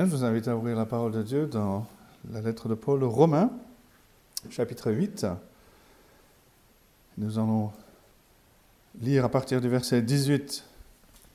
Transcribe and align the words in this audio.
Je 0.00 0.06
vous 0.06 0.24
invite 0.24 0.48
à 0.48 0.56
ouvrir 0.56 0.76
la 0.76 0.86
parole 0.86 1.12
de 1.12 1.22
Dieu 1.22 1.46
dans 1.46 1.86
la 2.32 2.40
lettre 2.40 2.70
de 2.70 2.74
Paul 2.74 3.04
aux 3.04 3.10
Romains, 3.10 3.50
chapitre 4.48 4.90
8. 4.90 5.26
Nous 7.18 7.38
allons 7.38 7.70
lire 8.98 9.26
à 9.26 9.28
partir 9.28 9.60
du 9.60 9.68
verset 9.68 10.00
18 10.00 10.64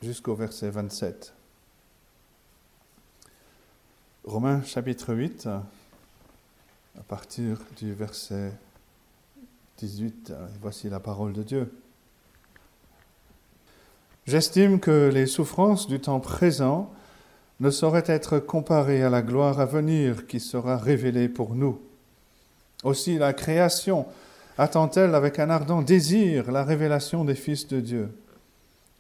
jusqu'au 0.02 0.34
verset 0.34 0.72
27. 0.72 1.32
Romains 4.24 4.64
chapitre 4.64 5.14
8, 5.14 5.46
à 5.46 7.04
partir 7.08 7.60
du 7.78 7.94
verset 7.94 8.52
18, 9.78 10.34
voici 10.60 10.90
la 10.90 11.00
parole 11.00 11.34
de 11.34 11.44
Dieu. 11.44 11.72
J'estime 14.26 14.80
que 14.80 15.12
les 15.14 15.28
souffrances 15.28 15.86
du 15.86 16.00
temps 16.00 16.20
présent 16.20 16.92
ne 17.60 17.70
sauraient 17.70 18.04
être 18.08 18.40
comparées 18.40 19.04
à 19.04 19.10
la 19.10 19.22
gloire 19.22 19.60
à 19.60 19.66
venir 19.66 20.28
qui 20.28 20.40
sera 20.40 20.78
révélée 20.78 21.30
pour 21.30 21.56
nous. 21.56 21.80
Aussi 22.84 23.18
la 23.18 23.34
création 23.34 24.06
attend-elle 24.58 25.16
avec 25.16 25.40
un 25.40 25.50
ardent 25.50 25.82
désir 25.82 26.52
la 26.52 26.64
révélation 26.64 27.26
des 27.26 27.36
fils 27.36 27.68
de 27.68 27.80
Dieu. 27.80 28.10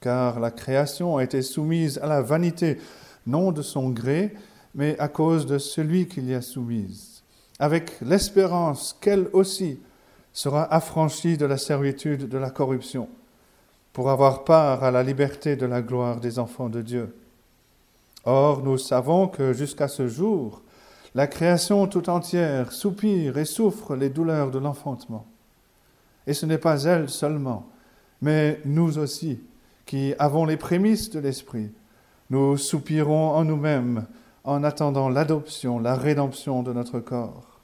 Car 0.01 0.39
la 0.39 0.51
création 0.51 1.17
a 1.17 1.23
été 1.23 1.41
soumise 1.41 1.97
à 1.99 2.07
la 2.07 2.21
vanité, 2.21 2.77
non 3.25 3.51
de 3.51 3.61
son 3.61 3.89
gré, 3.89 4.33
mais 4.73 4.97
à 4.99 5.07
cause 5.07 5.45
de 5.45 5.57
celui 5.57 6.07
qui 6.07 6.21
l'y 6.21 6.33
a 6.33 6.41
soumise, 6.41 7.23
avec 7.59 7.93
l'espérance 8.01 8.95
qu'elle 8.99 9.29
aussi 9.33 9.79
sera 10.33 10.71
affranchie 10.73 11.37
de 11.37 11.45
la 11.45 11.57
servitude 11.57 12.27
de 12.27 12.37
la 12.37 12.49
corruption 12.49 13.07
pour 13.93 14.09
avoir 14.09 14.43
part 14.43 14.83
à 14.83 14.91
la 14.91 15.01
liberté 15.01 15.55
de 15.55 15.65
la 15.65 15.81
gloire 15.81 16.19
des 16.19 16.37
enfants 16.37 16.67
de 16.67 16.81
Dieu. 16.81 17.15
Or, 18.25 18.63
nous 18.63 18.77
savons 18.77 19.27
que 19.27 19.53
jusqu'à 19.53 19.87
ce 19.87 20.07
jour, 20.07 20.61
la 21.13 21.27
création 21.27 21.87
tout 21.87 22.09
entière 22.09 22.71
soupire 22.71 23.37
et 23.37 23.45
souffre 23.45 23.95
les 23.95 24.09
douleurs 24.09 24.51
de 24.51 24.59
l'enfantement. 24.59 25.25
Et 26.27 26.33
ce 26.33 26.45
n'est 26.45 26.57
pas 26.57 26.83
elle 26.83 27.09
seulement, 27.09 27.67
mais 28.21 28.59
nous 28.65 28.97
aussi, 28.97 29.39
qui 29.85 30.13
avons 30.17 30.45
les 30.45 30.57
prémices 30.57 31.11
de 31.11 31.19
l'Esprit, 31.19 31.71
nous 32.31 32.57
soupirons 32.57 33.29
en 33.29 33.45
nous-mêmes 33.45 34.07
en 34.43 34.63
attendant 34.63 35.09
l'adoption, 35.09 35.79
la 35.79 35.95
rédemption 35.95 36.63
de 36.63 36.73
notre 36.73 36.99
corps. 36.99 37.59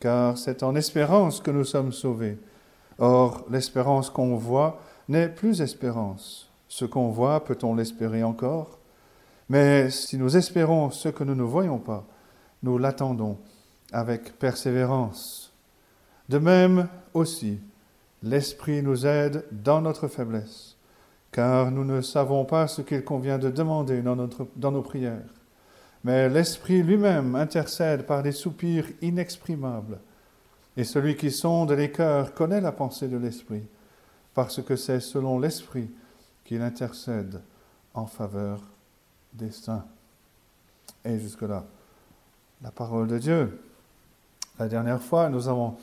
Car 0.00 0.36
c'est 0.38 0.62
en 0.62 0.74
espérance 0.74 1.40
que 1.40 1.50
nous 1.50 1.64
sommes 1.64 1.92
sauvés. 1.92 2.38
Or, 2.98 3.44
l'espérance 3.50 4.10
qu'on 4.10 4.36
voit 4.36 4.80
n'est 5.08 5.28
plus 5.28 5.60
espérance. 5.60 6.50
Ce 6.68 6.84
qu'on 6.84 7.08
voit, 7.08 7.44
peut-on 7.44 7.74
l'espérer 7.74 8.22
encore? 8.22 8.77
Mais 9.48 9.90
si 9.90 10.18
nous 10.18 10.36
espérons 10.36 10.90
ce 10.90 11.08
que 11.08 11.24
nous 11.24 11.34
ne 11.34 11.42
voyons 11.42 11.78
pas, 11.78 12.04
nous 12.62 12.76
l'attendons 12.78 13.38
avec 13.92 14.38
persévérance. 14.38 15.52
De 16.28 16.38
même 16.38 16.88
aussi, 17.14 17.58
l'Esprit 18.22 18.82
nous 18.82 19.06
aide 19.06 19.44
dans 19.50 19.80
notre 19.80 20.08
faiblesse, 20.08 20.76
car 21.32 21.70
nous 21.70 21.84
ne 21.84 22.00
savons 22.02 22.44
pas 22.44 22.66
ce 22.66 22.82
qu'il 22.82 23.04
convient 23.04 23.38
de 23.38 23.50
demander 23.50 24.02
dans, 24.02 24.70
nos 24.72 24.82
prières. 24.82 25.32
Mais 26.04 26.28
l'Esprit 26.28 26.82
lui-même 26.82 27.34
intercède 27.34 28.04
par 28.04 28.22
des 28.22 28.32
soupirs 28.32 28.86
inexprimables. 29.00 29.98
Et 30.76 30.84
celui 30.84 31.16
qui 31.16 31.30
sonde 31.30 31.72
les 31.72 31.90
cœurs 31.90 32.34
connaît 32.34 32.60
la 32.60 32.72
pensée 32.72 33.08
de 33.08 33.16
l'Esprit 33.16 33.66
parce 34.34 34.62
que 34.62 34.76
c'est 34.76 35.00
selon 35.00 35.40
l'Esprit 35.40 35.90
qu'il 36.44 36.62
intercède 36.62 37.40
en 37.94 38.06
faveur 38.06 38.60
des 39.32 39.50
saints. 39.50 39.84
Et 41.04 41.18
jusque-là, 41.18 41.64
la 42.62 42.70
parole 42.70 43.06
de 43.06 43.18
Dieu. 43.18 43.60
La 44.58 44.68
dernière 44.68 45.00
fois, 45.00 45.28
nous 45.28 45.48
avons 45.48 45.76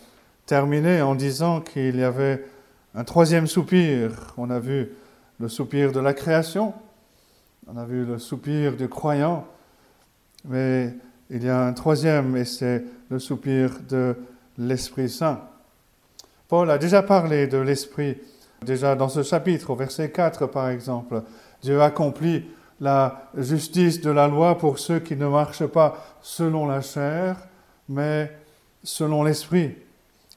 terminé 0.45 1.01
en 1.01 1.15
disant 1.15 1.61
qu'il 1.61 1.95
y 1.95 2.03
avait 2.03 2.45
un 2.93 3.03
troisième 3.03 3.47
soupir. 3.47 4.33
On 4.37 4.49
a 4.49 4.59
vu 4.59 4.91
le 5.39 5.47
soupir 5.47 5.91
de 5.91 5.99
la 5.99 6.13
création, 6.13 6.73
on 7.67 7.77
a 7.77 7.85
vu 7.85 8.05
le 8.05 8.19
soupir 8.19 8.75
du 8.75 8.87
croyant, 8.87 9.45
mais 10.45 10.93
il 11.29 11.43
y 11.43 11.49
a 11.49 11.65
un 11.65 11.73
troisième 11.73 12.35
et 12.37 12.45
c'est 12.45 12.83
le 13.09 13.19
soupir 13.19 13.79
de 13.87 14.15
l'Esprit 14.57 15.09
Saint. 15.09 15.41
Paul 16.47 16.69
a 16.69 16.77
déjà 16.77 17.01
parlé 17.01 17.47
de 17.47 17.57
l'Esprit 17.57 18.17
Déjà 18.65 18.95
dans 18.95 19.09
ce 19.09 19.21
chapitre, 19.21 19.69
au 19.69 19.75
verset 19.75 20.09
4 20.09 20.47
par 20.47 20.69
exemple, 20.69 21.21
Dieu 21.61 21.81
accomplit 21.81 22.45
la 22.79 23.29
justice 23.37 24.01
de 24.01 24.09
la 24.09 24.27
loi 24.27 24.57
pour 24.57 24.79
ceux 24.79 24.99
qui 24.99 25.15
ne 25.15 25.27
marchent 25.27 25.65
pas 25.65 26.17
selon 26.21 26.67
la 26.67 26.81
chair, 26.81 27.37
mais 27.87 28.31
selon 28.83 29.23
l'esprit. 29.23 29.75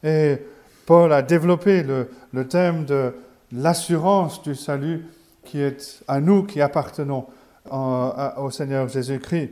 Et 0.03 0.39
Paul 0.87 1.13
a 1.13 1.23
développé 1.23 1.83
le, 1.83 2.49
thème 2.49 2.85
de 2.85 3.15
l'assurance 3.53 4.43
du 4.43 4.55
salut 4.55 5.07
qui 5.45 5.61
est 5.61 6.03
à 6.07 6.21
nous 6.21 6.45
qui 6.45 6.61
appartenons 6.61 7.27
au 7.71 8.51
Seigneur 8.51 8.89
Jésus-Christ. 8.89 9.51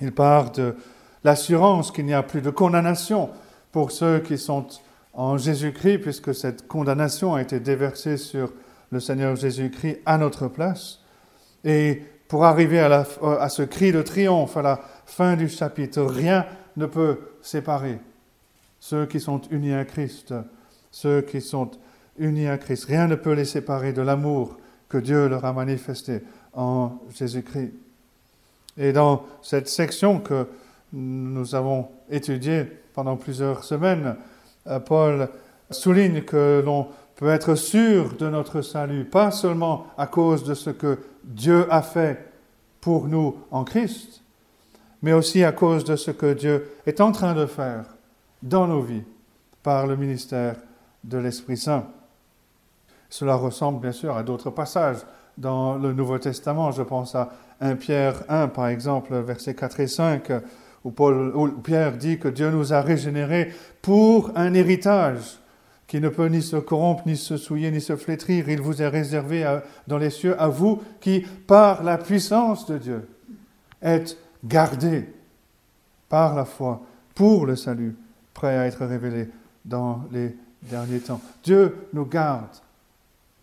Il 0.00 0.12
part 0.12 0.50
de 0.52 0.74
l'assurance 1.24 1.90
qu'il 1.90 2.06
n'y 2.06 2.14
a 2.14 2.22
plus 2.22 2.42
de 2.42 2.50
condamnation 2.50 3.30
pour 3.72 3.92
ceux 3.92 4.20
qui 4.20 4.38
sont 4.38 4.66
en 5.12 5.36
Jésus-Christ, 5.36 5.98
puisque 5.98 6.34
cette 6.34 6.66
condamnation 6.66 7.34
a 7.34 7.42
été 7.42 7.60
déversée 7.60 8.16
sur 8.16 8.52
le 8.90 9.00
Seigneur 9.00 9.36
Jésus-Christ 9.36 10.00
à 10.06 10.18
notre 10.18 10.48
place. 10.48 10.99
Et 11.64 12.02
pour 12.28 12.44
arriver 12.44 12.80
à, 12.80 13.06
à, 13.22 13.48
ce 13.48 13.62
cri 13.62 13.92
de 13.92 14.02
triomphe 14.02 14.56
à 14.56 14.62
la 14.62 14.80
fin 15.06 15.36
du 15.36 15.48
chapitre, 15.48 16.02
rien 16.02 16.46
ne 16.76 16.86
peut 16.86 17.18
séparer 17.42 17.98
ceux 18.78 19.06
qui 19.06 19.20
sont 19.20 19.40
unis 19.50 19.74
à 19.74 19.84
Christ, 19.84 20.34
ceux 20.90 21.20
qui 21.22 21.40
sont 21.40 21.70
unis 22.18 22.48
à 22.48 22.58
Christ. 22.58 22.84
Rien 22.84 23.08
ne 23.08 23.14
peut 23.14 23.32
les 23.32 23.44
séparer 23.44 23.92
de 23.92 24.02
l'amour 24.02 24.56
que 24.88 24.98
Dieu 24.98 25.28
leur 25.28 25.44
a 25.44 25.52
manifesté 25.52 26.22
en 26.52 26.98
Jésus-Christ. 27.14 27.72
Et 28.76 28.92
dans 28.92 29.24
cette 29.42 29.68
section 29.68 30.20
que 30.20 30.46
nous 30.92 31.54
avons 31.54 31.88
étudiée 32.10 32.64
pendant 32.94 33.16
plusieurs 33.16 33.64
semaines, 33.64 34.16
euh, 34.66 34.80
Paul 34.80 35.28
souligne 35.70 36.22
que 36.22 36.62
l'on 36.64 36.88
peut 37.20 37.28
être 37.28 37.54
sûr 37.54 38.14
de 38.18 38.30
notre 38.30 38.62
salut, 38.62 39.04
pas 39.04 39.30
seulement 39.30 39.88
à 39.98 40.06
cause 40.06 40.42
de 40.42 40.54
ce 40.54 40.70
que 40.70 40.98
Dieu 41.22 41.66
a 41.70 41.82
fait 41.82 42.32
pour 42.80 43.08
nous 43.08 43.36
en 43.50 43.62
Christ, 43.62 44.22
mais 45.02 45.12
aussi 45.12 45.44
à 45.44 45.52
cause 45.52 45.84
de 45.84 45.96
ce 45.96 46.10
que 46.10 46.32
Dieu 46.32 46.66
est 46.86 47.02
en 47.02 47.12
train 47.12 47.34
de 47.34 47.44
faire 47.44 47.84
dans 48.42 48.66
nos 48.66 48.80
vies 48.80 49.02
par 49.62 49.86
le 49.86 49.96
ministère 49.96 50.56
de 51.04 51.18
l'Esprit 51.18 51.58
Saint. 51.58 51.84
Cela 53.10 53.34
ressemble 53.34 53.80
bien 53.80 53.92
sûr 53.92 54.16
à 54.16 54.22
d'autres 54.22 54.48
passages 54.48 55.04
dans 55.36 55.76
le 55.76 55.92
Nouveau 55.92 56.18
Testament. 56.18 56.72
Je 56.72 56.82
pense 56.82 57.14
à 57.14 57.32
1 57.60 57.76
Pierre 57.76 58.24
1, 58.30 58.48
par 58.48 58.68
exemple, 58.68 59.14
versets 59.18 59.54
4 59.54 59.80
et 59.80 59.88
5, 59.88 60.32
où, 60.84 60.90
Paul, 60.90 61.34
Pierre 61.62 61.98
dit 61.98 62.18
que 62.18 62.28
Dieu 62.28 62.50
nous 62.50 62.72
a 62.72 62.80
régénérés 62.80 63.52
pour 63.82 64.30
un 64.36 64.54
héritage 64.54 65.39
qui 65.90 66.00
ne 66.00 66.08
peut 66.08 66.26
ni 66.26 66.40
se 66.40 66.54
corrompre, 66.54 67.02
ni 67.04 67.16
se 67.16 67.36
souiller, 67.36 67.72
ni 67.72 67.80
se 67.80 67.96
flétrir. 67.96 68.48
Il 68.48 68.60
vous 68.60 68.80
est 68.80 68.86
réservé 68.86 69.58
dans 69.88 69.98
les 69.98 70.10
cieux 70.10 70.40
à 70.40 70.46
vous 70.46 70.80
qui, 71.00 71.26
par 71.48 71.82
la 71.82 71.98
puissance 71.98 72.64
de 72.66 72.78
Dieu, 72.78 73.08
êtes 73.82 74.16
gardés 74.44 75.08
par 76.08 76.36
la 76.36 76.44
foi 76.44 76.80
pour 77.16 77.44
le 77.44 77.56
salut, 77.56 77.96
prêt 78.34 78.56
à 78.56 78.66
être 78.66 78.86
révélé 78.86 79.30
dans 79.64 80.04
les 80.12 80.36
derniers 80.62 81.00
temps. 81.00 81.20
Dieu 81.42 81.74
nous 81.92 82.06
garde. 82.06 82.56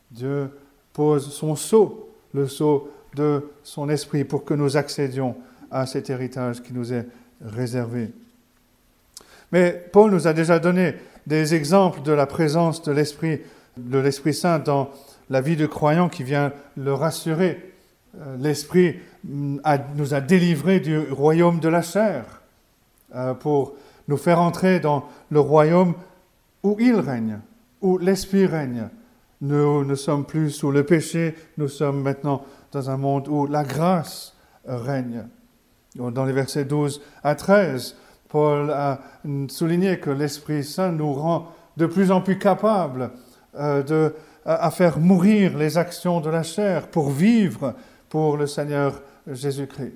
Dieu 0.09 0.49
pose 0.93 1.33
son 1.33 1.57
sceau, 1.57 2.13
le 2.33 2.47
sceau 2.47 2.89
de 3.13 3.43
son 3.61 3.89
esprit, 3.89 4.23
pour 4.23 4.45
que 4.45 4.53
nous 4.53 4.77
accédions 4.77 5.35
à 5.69 5.85
cet 5.85 6.09
héritage 6.09 6.63
qui 6.63 6.71
nous 6.71 6.93
est 6.93 7.07
réservé. 7.41 8.13
Mais 9.51 9.89
Paul 9.91 10.11
nous 10.11 10.27
a 10.27 10.33
déjà 10.33 10.59
donné 10.59 10.95
des 11.27 11.53
exemples 11.53 12.01
de 12.03 12.13
la 12.13 12.25
présence 12.25 12.81
de 12.81 12.91
l'Esprit, 12.93 13.41
de 13.75 13.99
l'Esprit 13.99 14.33
Saint 14.33 14.59
dans 14.59 14.89
la 15.29 15.41
vie 15.41 15.57
du 15.57 15.67
croyant 15.67 16.07
qui 16.07 16.23
vient 16.23 16.53
le 16.77 16.93
rassurer. 16.93 17.73
Euh, 18.17 18.37
L'Esprit 18.39 18.95
mm, 19.25 19.57
nous 19.95 20.13
a 20.13 20.21
délivrés 20.21 20.79
du 20.79 20.97
royaume 21.11 21.59
de 21.59 21.67
la 21.67 21.81
chair 21.81 22.23
euh, 23.13 23.33
pour 23.33 23.75
nous 24.07 24.15
faire 24.15 24.39
entrer 24.39 24.79
dans 24.79 25.03
le 25.29 25.41
royaume 25.41 25.95
où 26.63 26.77
il 26.79 26.95
règne, 26.95 27.39
où 27.81 27.97
l'Esprit 27.97 28.45
règne. 28.45 28.87
Nous 29.41 29.83
ne 29.83 29.95
sommes 29.95 30.25
plus 30.25 30.49
sous 30.49 30.71
le 30.71 30.85
péché, 30.85 31.35
nous 31.57 31.67
sommes 31.67 32.01
maintenant 32.01 32.43
dans 32.71 32.89
un 32.89 32.97
monde 32.97 33.27
où 33.27 33.47
la 33.47 33.65
grâce 33.65 34.33
règne. 34.65 35.25
Dans 35.95 36.25
les 36.25 36.33
versets 36.33 36.65
12 36.65 37.01
à 37.23 37.35
13, 37.35 37.97
Paul 38.27 38.71
a 38.71 38.99
souligné 39.47 39.99
que 39.99 40.09
l'Esprit 40.09 40.63
Saint 40.63 40.91
nous 40.91 41.13
rend 41.13 41.51
de 41.77 41.85
plus 41.85 42.11
en 42.11 42.21
plus 42.21 42.37
capables 42.37 43.11
euh, 43.55 43.83
de, 43.83 44.15
à 44.45 44.71
faire 44.71 44.99
mourir 44.99 45.57
les 45.57 45.77
actions 45.77 46.19
de 46.21 46.29
la 46.29 46.43
chair 46.43 46.89
pour 46.89 47.09
vivre 47.09 47.73
pour 48.09 48.37
le 48.37 48.47
Seigneur 48.47 49.01
Jésus-Christ. 49.27 49.93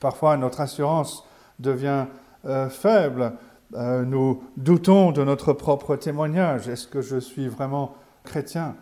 Parfois, 0.00 0.36
notre 0.36 0.60
assurance 0.60 1.24
devient 1.58 2.06
euh, 2.44 2.68
faible. 2.68 3.32
Euh, 3.74 4.04
nous 4.04 4.42
doutons 4.56 5.12
de 5.12 5.24
notre 5.24 5.52
propre 5.52 5.96
témoignage. 5.96 6.68
Est-ce 6.68 6.86
que 6.86 7.02
je 7.02 7.18
suis 7.18 7.48
vraiment 7.48 7.94
chrétien? 8.24 8.76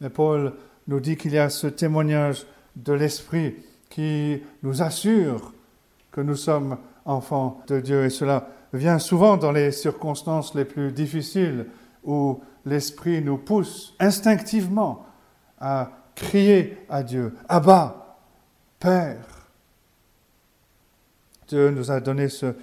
Mais 0.00 0.10
Paul 0.10 0.52
nous 0.88 1.00
dit 1.00 1.16
qu'il 1.16 1.32
y 1.32 1.38
a 1.38 1.50
ce 1.50 1.66
témoignage 1.66 2.46
de 2.76 2.92
l'Esprit 2.92 3.56
qui 3.90 4.42
nous 4.62 4.82
assure 4.82 5.52
que 6.10 6.20
nous 6.20 6.36
sommes 6.36 6.78
enfants 7.04 7.60
de 7.66 7.80
Dieu. 7.80 8.04
Et 8.04 8.10
cela 8.10 8.48
vient 8.72 8.98
souvent 8.98 9.36
dans 9.36 9.52
les 9.52 9.72
circonstances 9.72 10.54
les 10.54 10.64
plus 10.64 10.92
difficiles 10.92 11.66
où 12.04 12.40
l'Esprit 12.64 13.22
nous 13.22 13.38
pousse 13.38 13.94
instinctivement 14.00 15.06
à 15.60 15.90
crier 16.14 16.78
à 16.88 17.02
Dieu, 17.02 17.34
Abba, 17.48 18.16
Père. 18.78 19.48
Dieu 21.48 21.70
nous 21.70 21.90
a 21.90 22.00
donné 22.00 22.28
ce 22.28 22.54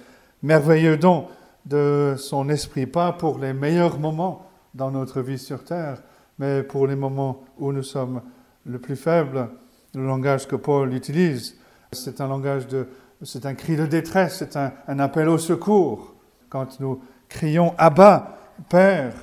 merveilleux 0.42 0.96
don 0.96 1.28
de 1.66 2.14
son 2.18 2.48
esprit, 2.48 2.86
pas 2.86 3.12
pour 3.12 3.38
les 3.38 3.52
meilleurs 3.52 3.98
moments 3.98 4.46
dans 4.74 4.90
notre 4.90 5.20
vie 5.20 5.38
sur 5.38 5.64
terre, 5.64 6.02
mais 6.38 6.62
pour 6.62 6.86
les 6.86 6.96
moments 6.96 7.44
où 7.58 7.72
nous 7.72 7.82
sommes 7.82 8.22
le 8.64 8.78
plus 8.78 8.96
faibles. 8.96 9.48
Le 9.94 10.06
langage 10.06 10.46
que 10.46 10.56
Paul 10.56 10.94
utilise, 10.94 11.58
c'est 11.92 12.20
un 12.20 12.28
langage 12.28 12.66
de, 12.66 12.86
c'est 13.22 13.46
un 13.46 13.54
cri 13.54 13.76
de 13.76 13.86
détresse, 13.86 14.38
c'est 14.38 14.56
un, 14.56 14.98
appel 14.98 15.28
au 15.28 15.38
secours. 15.38 16.14
Quand 16.48 16.80
nous 16.80 17.00
crions 17.28 17.74
Abba, 17.78 18.38
Père, 18.68 19.14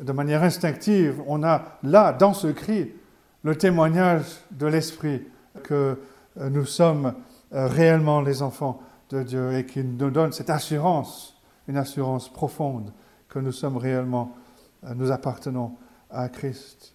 de 0.00 0.12
manière 0.12 0.42
instinctive, 0.42 1.22
on 1.26 1.42
a 1.42 1.62
là, 1.82 2.12
dans 2.12 2.34
ce 2.34 2.48
cri, 2.48 2.92
le 3.42 3.56
témoignage 3.56 4.24
de 4.50 4.66
l'Esprit 4.66 5.22
que 5.62 5.98
euh, 6.38 6.50
nous 6.50 6.64
sommes 6.64 7.14
euh, 7.52 7.66
réellement 7.66 8.20
les 8.20 8.42
enfants 8.42 8.80
de 9.10 9.22
Dieu 9.22 9.54
et 9.54 9.66
qui 9.66 9.82
nous 9.82 10.10
donne 10.10 10.32
cette 10.32 10.50
assurance, 10.50 11.36
une 11.66 11.76
assurance 11.76 12.28
profonde 12.28 12.92
que 13.28 13.38
nous 13.38 13.52
sommes 13.52 13.76
réellement, 13.76 14.34
euh, 14.84 14.94
nous 14.94 15.10
appartenons 15.10 15.72
à 16.10 16.28
Christ. 16.28 16.94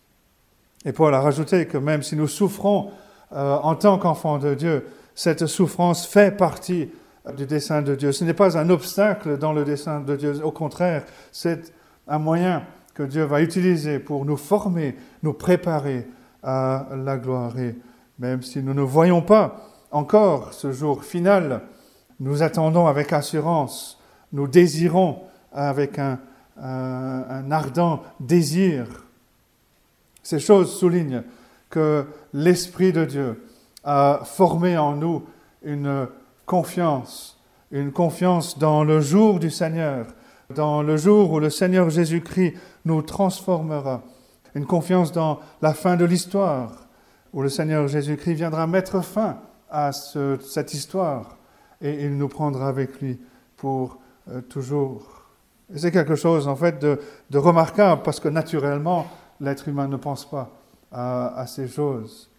Et 0.85 0.93
Paul 0.93 1.13
a 1.13 1.21
rajouté 1.21 1.65
que 1.65 1.77
même 1.77 2.03
si 2.03 2.15
nous 2.15 2.27
souffrons 2.27 2.91
en 3.31 3.75
tant 3.75 3.97
qu'enfants 3.97 4.37
de 4.37 4.53
Dieu, 4.53 4.85
cette 5.15 5.47
souffrance 5.47 6.05
fait 6.05 6.35
partie 6.35 6.89
du 7.35 7.45
dessein 7.45 7.81
de 7.81 7.95
Dieu. 7.95 8.11
Ce 8.11 8.23
n'est 8.23 8.33
pas 8.33 8.57
un 8.57 8.69
obstacle 8.69 9.37
dans 9.37 9.53
le 9.53 9.63
dessein 9.63 10.01
de 10.01 10.15
Dieu, 10.15 10.43
au 10.43 10.51
contraire, 10.51 11.05
c'est 11.31 11.73
un 12.07 12.19
moyen 12.19 12.63
que 12.93 13.03
Dieu 13.03 13.23
va 13.23 13.41
utiliser 13.41 13.99
pour 13.99 14.25
nous 14.25 14.37
former, 14.37 14.95
nous 15.23 15.33
préparer 15.33 16.07
à 16.43 16.87
la 16.95 17.17
gloire. 17.17 17.57
Et 17.57 17.75
même 18.19 18.41
si 18.43 18.61
nous 18.61 18.73
ne 18.73 18.81
voyons 18.81 19.21
pas 19.21 19.65
encore 19.91 20.53
ce 20.53 20.71
jour 20.71 21.03
final, 21.03 21.61
nous 22.19 22.43
attendons 22.43 22.87
avec 22.87 23.11
assurance, 23.11 23.99
nous 24.31 24.47
désirons 24.47 25.21
avec 25.51 25.97
un, 25.99 26.19
un, 26.57 27.51
ardent 27.51 28.03
désir. 28.19 28.85
Ces 30.23 30.39
choses 30.39 30.77
soulignent 30.77 31.23
que 31.69 32.05
l'Esprit 32.33 32.93
de 32.93 33.05
Dieu 33.05 33.43
a 33.85 34.19
formé 34.25 34.77
en 34.77 34.95
nous 34.95 35.23
une 35.63 36.07
confiance, 36.45 37.39
une 37.71 37.91
confiance 37.91 38.57
dans 38.57 38.83
le 38.83 38.99
jour 38.99 39.39
du 39.39 39.49
Seigneur, 39.49 40.07
dans 40.53 40.81
le 40.81 40.97
jour 40.97 41.31
où 41.31 41.39
le 41.39 41.49
Seigneur 41.49 41.89
Jésus-Christ 41.89 42.55
nous 42.83 43.01
transformera, 43.01 44.03
une 44.53 44.65
confiance 44.65 45.11
dans 45.11 45.39
la 45.61 45.73
fin 45.73 45.95
de 45.95 46.05
l'histoire, 46.05 46.71
où 47.33 47.41
le 47.41 47.49
Seigneur 47.49 47.87
Jésus-Christ 47.87 48.33
viendra 48.33 48.67
mettre 48.67 49.01
fin 49.01 49.37
à 49.69 49.91
cette 49.91 50.73
histoire 50.73 51.37
et 51.81 52.05
il 52.05 52.17
nous 52.17 52.27
prendra 52.27 52.67
avec 52.67 53.01
lui 53.01 53.19
pour 53.57 53.99
euh, 54.29 54.41
toujours. 54.41 55.23
Et 55.73 55.79
c'est 55.79 55.91
quelque 55.91 56.15
chose 56.15 56.47
en 56.47 56.55
fait 56.55 56.79
de, 56.79 56.99
remarquable 57.37 58.01
parce 58.03 58.19
que 58.19 58.29
naturellement 58.29 59.07
l'être 59.39 59.67
humain 59.67 59.87
ne 59.87 59.97
pense 59.97 60.29
pas 60.29 60.51
à, 60.91 61.45
ces 61.47 61.67
choses. 61.67 62.29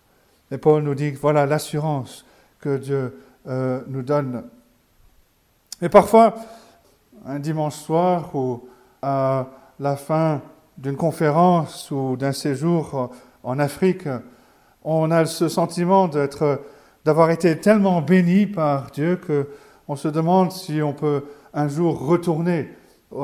Et 0.51 0.59
Paul 0.59 0.83
nous 0.83 0.95
dit 0.95 1.11
voilà 1.13 1.47
l'assurance 1.47 2.25
que 2.61 2.77
Dieu 2.77 3.19
euh, 3.47 3.81
nous 3.89 4.03
donne. 4.03 4.45
Et 5.83 5.89
parfois, 5.89 6.35
un 7.27 7.39
dimanche 7.39 7.75
soir 7.75 8.35
ou 8.35 8.69
à 9.03 9.47
la 9.79 9.97
fin 9.97 10.41
d'une 10.79 10.97
conférence 10.97 11.91
ou 11.91 12.17
d'un 12.17 12.33
séjour 12.33 13.11
en 13.43 13.59
Afrique, 13.59 14.09
on 14.85 15.11
a 15.11 15.27
ce 15.27 15.49
sentiment 15.49 16.09
d'être, 16.09 16.63
d'avoir 17.05 17.31
été 17.31 17.59
tellement 17.59 18.01
béni 18.01 18.47
par 18.47 18.91
Dieu 18.91 19.17
que 19.17 19.49
on 19.89 19.97
se 19.97 20.09
demande 20.09 20.51
si 20.53 20.83
on 20.83 20.93
peut 20.93 21.25
un 21.55 21.69
jour 21.69 22.07
retourner 22.07 22.71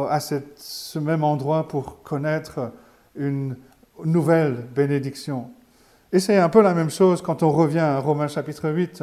à 0.09 0.21
ce 0.21 0.99
même 0.99 1.25
endroit 1.25 1.67
pour 1.67 2.03
connaître 2.03 2.73
une 3.17 3.57
nouvelle 4.05 4.55
bénédiction. 4.75 5.51
Et 6.15 6.21
c'est 6.21 6.37
un 6.37 6.51
peu 6.51 6.61
la 6.61 6.75
même 6.75 6.91
chose 6.91 7.23
quand 7.23 7.43
on 7.43 7.51
revient 7.51 7.79
à 7.79 7.99
Romains 7.99 8.29
chapitre 8.29 8.69
8. 8.69 9.03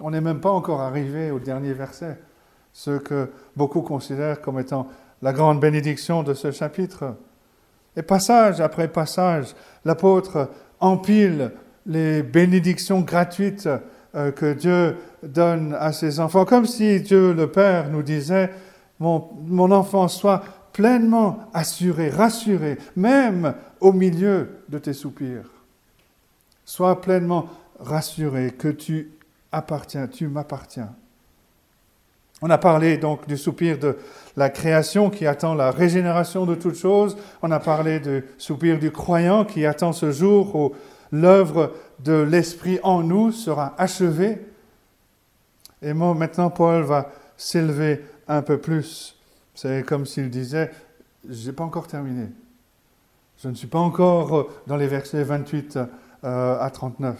On 0.00 0.10
n'est 0.10 0.22
même 0.22 0.40
pas 0.40 0.50
encore 0.50 0.80
arrivé 0.80 1.30
au 1.30 1.38
dernier 1.38 1.74
verset, 1.74 2.18
ce 2.72 2.96
que 2.96 3.28
beaucoup 3.56 3.82
considèrent 3.82 4.40
comme 4.40 4.58
étant 4.58 4.88
la 5.20 5.34
grande 5.34 5.60
bénédiction 5.60 6.22
de 6.22 6.32
ce 6.32 6.50
chapitre. 6.50 7.14
Et 7.94 8.00
passage 8.00 8.62
après 8.62 8.88
passage, 8.88 9.54
l'apôtre 9.84 10.48
empile 10.80 11.52
les 11.84 12.22
bénédictions 12.22 13.02
gratuites 13.02 13.68
euh, 14.14 14.30
que 14.32 14.54
Dieu 14.54 14.96
donne 15.22 15.76
à 15.78 15.92
ses 15.92 16.20
enfants, 16.20 16.46
comme 16.46 16.64
si 16.64 17.02
Dieu 17.02 17.34
le 17.34 17.50
Père 17.50 17.90
nous 17.90 18.02
disait, 18.02 18.50
mon, 18.98 19.28
mon 19.44 19.70
enfant, 19.70 20.08
sois 20.08 20.42
pleinement 20.72 21.50
assuré, 21.52 22.08
rassuré, 22.08 22.78
même 22.96 23.54
au 23.80 23.92
milieu 23.92 24.60
de 24.70 24.78
tes 24.78 24.94
soupirs. 24.94 25.53
Sois 26.64 27.00
pleinement 27.00 27.48
rassuré 27.78 28.52
que 28.52 28.68
tu 28.68 29.12
appartiens, 29.52 30.06
tu 30.06 30.28
m'appartiens. 30.28 30.94
On 32.42 32.50
a 32.50 32.58
parlé 32.58 32.98
donc 32.98 33.26
du 33.26 33.38
soupir 33.38 33.78
de 33.78 33.96
la 34.36 34.50
création 34.50 35.08
qui 35.08 35.26
attend 35.26 35.54
la 35.54 35.70
régénération 35.70 36.44
de 36.46 36.54
toutes 36.54 36.76
choses. 36.76 37.16
On 37.42 37.50
a 37.50 37.60
parlé 37.60 38.00
du 38.00 38.24
soupir 38.38 38.78
du 38.78 38.90
croyant 38.90 39.44
qui 39.44 39.64
attend 39.64 39.92
ce 39.92 40.10
jour 40.10 40.54
où 40.54 40.72
l'œuvre 41.12 41.72
de 42.00 42.12
l'Esprit 42.12 42.80
en 42.82 43.02
nous 43.02 43.32
sera 43.32 43.74
achevée. 43.78 44.44
Et 45.80 45.94
maintenant, 45.94 46.50
Paul 46.50 46.82
va 46.82 47.10
s'élever 47.36 48.04
un 48.26 48.42
peu 48.42 48.58
plus. 48.58 49.16
C'est 49.54 49.84
comme 49.86 50.04
s'il 50.04 50.28
disait, 50.28 50.70
je 51.28 51.46
n'ai 51.46 51.52
pas 51.52 51.64
encore 51.64 51.86
terminé. 51.86 52.26
Je 53.42 53.48
ne 53.48 53.54
suis 53.54 53.66
pas 53.66 53.78
encore 53.78 54.48
dans 54.66 54.76
les 54.76 54.86
versets 54.86 55.22
28 55.22 55.78
euh, 56.24 56.58
à 56.58 56.70
39. 56.70 57.16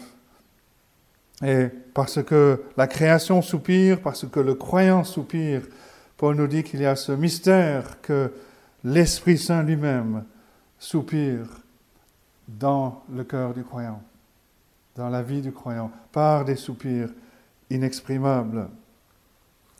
Et 1.43 1.67
parce 1.93 2.23
que 2.23 2.63
la 2.75 2.87
création 2.87 3.41
soupire, 3.41 4.01
parce 4.01 4.25
que 4.27 4.39
le 4.39 4.55
croyant 4.55 5.03
soupire, 5.03 5.61
Paul 6.17 6.35
nous 6.35 6.47
dit 6.47 6.63
qu'il 6.63 6.81
y 6.81 6.85
a 6.85 6.95
ce 6.95 7.11
mystère 7.11 8.01
que 8.01 8.31
l'Esprit 8.83 9.37
Saint 9.37 9.63
lui-même 9.63 10.23
soupire 10.79 11.45
dans 12.47 13.03
le 13.13 13.23
cœur 13.23 13.53
du 13.53 13.63
croyant, 13.63 14.01
dans 14.95 15.09
la 15.09 15.21
vie 15.21 15.41
du 15.41 15.51
croyant, 15.51 15.91
par 16.11 16.45
des 16.45 16.55
soupirs 16.55 17.09
inexprimables. 17.69 18.69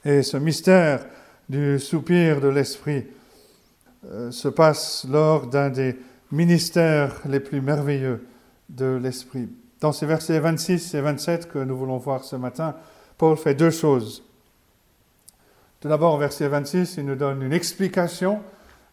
Et 0.04 0.24
ce 0.24 0.38
mystère 0.38 1.06
du 1.50 1.80
soupir 1.80 2.42
de 2.42 2.48
l'Esprit 2.50 3.08
euh, 4.06 4.30
se 4.30 4.50
passe 4.50 5.06
lors 5.10 5.48
d'un 5.48 5.70
des 5.70 5.96
ministères 6.32 7.22
les 7.26 7.40
plus 7.40 7.62
merveilleux 7.62 8.24
de 8.70 8.96
l'Esprit. 8.96 9.50
Dans 9.82 9.92
ces 9.92 10.06
versets 10.06 10.40
26 10.40 10.94
et 10.94 11.02
27 11.02 11.52
que 11.52 11.60
nous 11.60 11.78
voulons 11.78 11.98
voir 11.98 12.24
ce 12.24 12.36
matin, 12.36 12.76
Paul 13.18 13.38
fait 13.38 13.56
deux 13.56 13.72
choses. 13.72 14.24
Tout 15.80 15.90
d'abord, 15.90 16.16
au 16.16 16.18
verset 16.18 16.48
26, 16.48 16.98
il 16.98 17.06
nous 17.06 17.16
donne 17.16 17.42
une 17.44 17.54
explication 17.54 18.42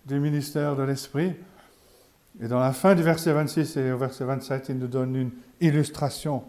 du 0.06 0.20
ministère 0.20 0.76
de 0.76 0.82
l'Esprit. 0.82 1.34
Et 2.42 2.48
dans 2.48 2.60
la 2.60 2.72
fin 2.72 2.94
du 2.94 3.02
verset 3.02 3.32
26 3.32 3.76
et 3.76 3.92
au 3.92 3.98
verset 3.98 4.24
27, 4.24 4.68
il 4.70 4.78
nous 4.78 4.88
donne 4.88 5.14
une 5.16 5.30
illustration 5.60 6.42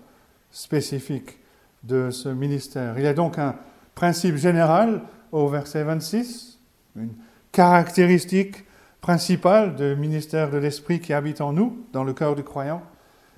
spécifique 0.51 1.39
de 1.83 2.09
ce 2.09 2.29
ministère. 2.29 2.97
Il 2.97 3.03
y 3.03 3.07
a 3.07 3.13
donc 3.13 3.37
un 3.37 3.55
principe 3.95 4.35
général 4.35 5.01
au 5.31 5.47
verset 5.47 5.83
26, 5.83 6.59
une 6.95 7.13
caractéristique 7.51 8.65
principale 9.01 9.75
du 9.75 9.95
ministère 9.95 10.49
de 10.49 10.57
l'Esprit 10.57 10.99
qui 10.99 11.13
habite 11.13 11.41
en 11.41 11.53
nous, 11.53 11.85
dans 11.91 12.03
le 12.03 12.13
cœur 12.13 12.35
du 12.35 12.43
croyant. 12.43 12.81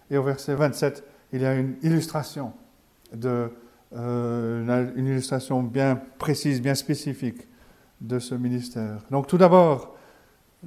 Et 0.09 0.17
au 0.17 0.23
verset 0.23 0.55
27, 0.55 1.03
il 1.33 1.41
y 1.41 1.45
a 1.45 1.55
une 1.55 1.75
illustration, 1.81 2.53
euh, 3.23 4.91
une 4.95 5.07
illustration 5.07 5.63
bien 5.63 5.99
précise, 6.17 6.61
bien 6.61 6.75
spécifique 6.75 7.47
de 8.01 8.19
ce 8.19 8.35
ministère. 8.35 9.01
Donc 9.11 9.27
tout 9.27 9.37
d'abord, 9.37 9.95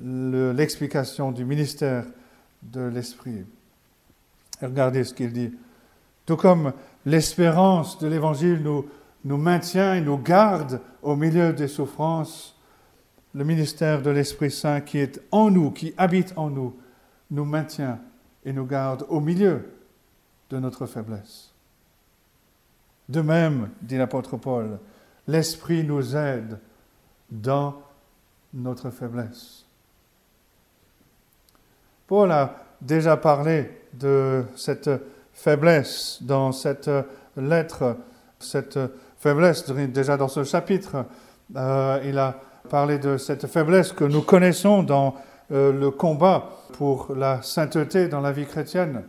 l'explication 0.02 1.32
du 1.32 1.44
ministère 1.44 2.04
de 2.62 2.80
l'Esprit. 2.80 3.44
Regardez 4.60 5.04
ce 5.04 5.14
qu'il 5.14 5.32
dit. 5.32 5.52
Tout 6.26 6.36
comme 6.36 6.72
l'espérance 7.06 7.98
de 7.98 8.08
l'Évangile 8.08 8.62
nous 9.24 9.36
maintient 9.36 9.94
et 9.94 10.00
nous 10.00 10.18
garde 10.18 10.80
au 11.02 11.16
milieu 11.16 11.52
des 11.52 11.68
souffrances. 11.68 12.56
Le 13.34 13.44
ministère 13.44 14.02
de 14.02 14.10
l'Esprit 14.10 14.50
Saint 14.50 14.80
qui 14.80 14.98
est 14.98 15.20
en 15.30 15.50
nous, 15.50 15.70
qui 15.70 15.94
habite 15.96 16.32
en 16.36 16.50
nous, 16.50 16.76
nous 17.30 17.44
maintient 17.44 18.00
et 18.44 18.52
nous 18.52 18.66
garde 18.66 19.04
au 19.08 19.20
milieu 19.20 19.72
de 20.50 20.58
notre 20.58 20.86
faiblesse. 20.86 21.52
De 23.08 23.20
même, 23.20 23.70
dit 23.82 23.96
l'apôtre 23.96 24.36
Paul, 24.36 24.78
l'Esprit 25.26 25.84
nous 25.84 26.16
aide 26.16 26.58
dans 27.30 27.82
notre 28.54 28.90
faiblesse. 28.90 29.64
Paul 32.06 32.32
a 32.32 32.54
déjà 32.80 33.16
parlé 33.16 33.70
de 33.92 34.44
cette 34.56 34.90
faiblesse 35.32 36.18
dans 36.22 36.52
cette 36.52 36.90
lettre, 37.36 37.96
cette 38.38 38.78
faiblesse 39.18 39.70
déjà 39.70 40.16
dans 40.16 40.28
ce 40.28 40.44
chapitre. 40.44 41.04
Euh, 41.56 42.00
il 42.04 42.18
a 42.18 42.34
parlé 42.68 42.98
de 42.98 43.16
cette 43.16 43.46
faiblesse 43.46 43.92
que 43.92 44.04
nous 44.04 44.22
connaissons 44.22 44.82
dans 44.82 45.14
euh, 45.50 45.72
le 45.72 45.90
combat 45.90 46.50
pour 46.72 47.14
la 47.14 47.42
sainteté 47.42 48.08
dans 48.08 48.20
la 48.20 48.32
vie 48.32 48.46
chrétienne. 48.46 49.02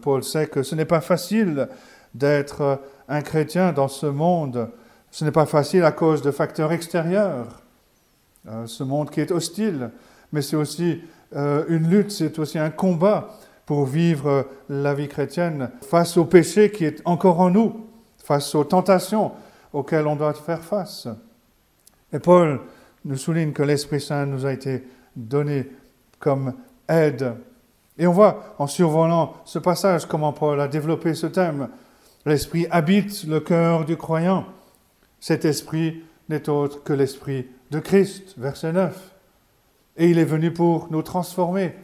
Paul 0.00 0.24
sait 0.24 0.46
que 0.46 0.62
ce 0.62 0.74
n'est 0.74 0.84
pas 0.84 1.00
facile 1.00 1.68
d'être 2.14 2.80
un 3.08 3.22
chrétien 3.22 3.72
dans 3.72 3.88
ce 3.88 4.06
monde. 4.06 4.68
Ce 5.10 5.24
n'est 5.24 5.32
pas 5.32 5.46
facile 5.46 5.84
à 5.84 5.92
cause 5.92 6.22
de 6.22 6.30
facteurs 6.30 6.72
extérieurs. 6.72 7.60
Euh, 8.48 8.66
ce 8.66 8.82
monde 8.82 9.10
qui 9.10 9.20
est 9.20 9.32
hostile, 9.32 9.90
mais 10.32 10.40
c'est 10.40 10.56
aussi 10.56 11.02
euh, 11.36 11.64
une 11.68 11.88
lutte, 11.88 12.10
c'est 12.10 12.38
aussi 12.38 12.58
un 12.58 12.70
combat 12.70 13.28
pour 13.66 13.84
vivre 13.84 14.46
la 14.68 14.94
vie 14.94 15.08
chrétienne 15.08 15.70
face 15.82 16.16
au 16.16 16.24
péché 16.24 16.70
qui 16.70 16.84
est 16.84 17.02
encore 17.04 17.40
en 17.40 17.50
nous, 17.50 17.86
face 18.18 18.54
aux 18.54 18.64
tentations 18.64 19.32
auxquelles 19.72 20.06
on 20.06 20.16
doit 20.16 20.32
faire 20.32 20.62
face. 20.62 21.06
Et 22.12 22.18
Paul 22.18 22.60
nous 23.04 23.16
souligne 23.16 23.52
que 23.52 23.62
l'Esprit 23.62 24.00
Saint 24.00 24.26
nous 24.26 24.46
a 24.46 24.52
été 24.52 24.82
donné 25.14 25.70
comme 26.18 26.54
aide. 26.90 27.34
Et 27.98 28.06
on 28.06 28.12
voit 28.12 28.54
en 28.58 28.66
survolant 28.66 29.34
ce 29.44 29.58
passage 29.58 30.06
comment 30.06 30.32
Paul 30.32 30.60
a 30.60 30.68
développé 30.68 31.14
ce 31.14 31.26
thème. 31.26 31.68
L'Esprit 32.26 32.66
habite 32.70 33.24
le 33.24 33.40
cœur 33.40 33.84
du 33.84 33.96
croyant. 33.96 34.44
Cet 35.20 35.44
Esprit 35.44 36.02
n'est 36.28 36.48
autre 36.48 36.82
que 36.82 36.92
l'Esprit 36.92 37.46
de 37.70 37.78
Christ, 37.78 38.34
verset 38.36 38.72
9. 38.72 39.10
Et 39.96 40.08
il 40.08 40.18
est 40.18 40.24
venu 40.24 40.52
pour 40.52 40.88
nous 40.90 41.02
transformer. 41.02 41.74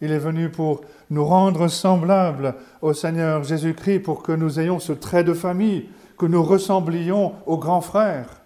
Il 0.00 0.12
est 0.12 0.18
venu 0.18 0.48
pour 0.48 0.80
nous 1.10 1.24
rendre 1.24 1.68
semblables 1.68 2.54
au 2.82 2.92
Seigneur 2.92 3.44
Jésus-Christ, 3.44 4.00
pour 4.00 4.22
que 4.22 4.32
nous 4.32 4.58
ayons 4.58 4.78
ce 4.78 4.92
trait 4.92 5.24
de 5.24 5.34
famille, 5.34 5.88
que 6.18 6.26
nous 6.26 6.42
ressemblions 6.42 7.34
au 7.46 7.58
grand 7.58 7.80
frère. 7.80 8.40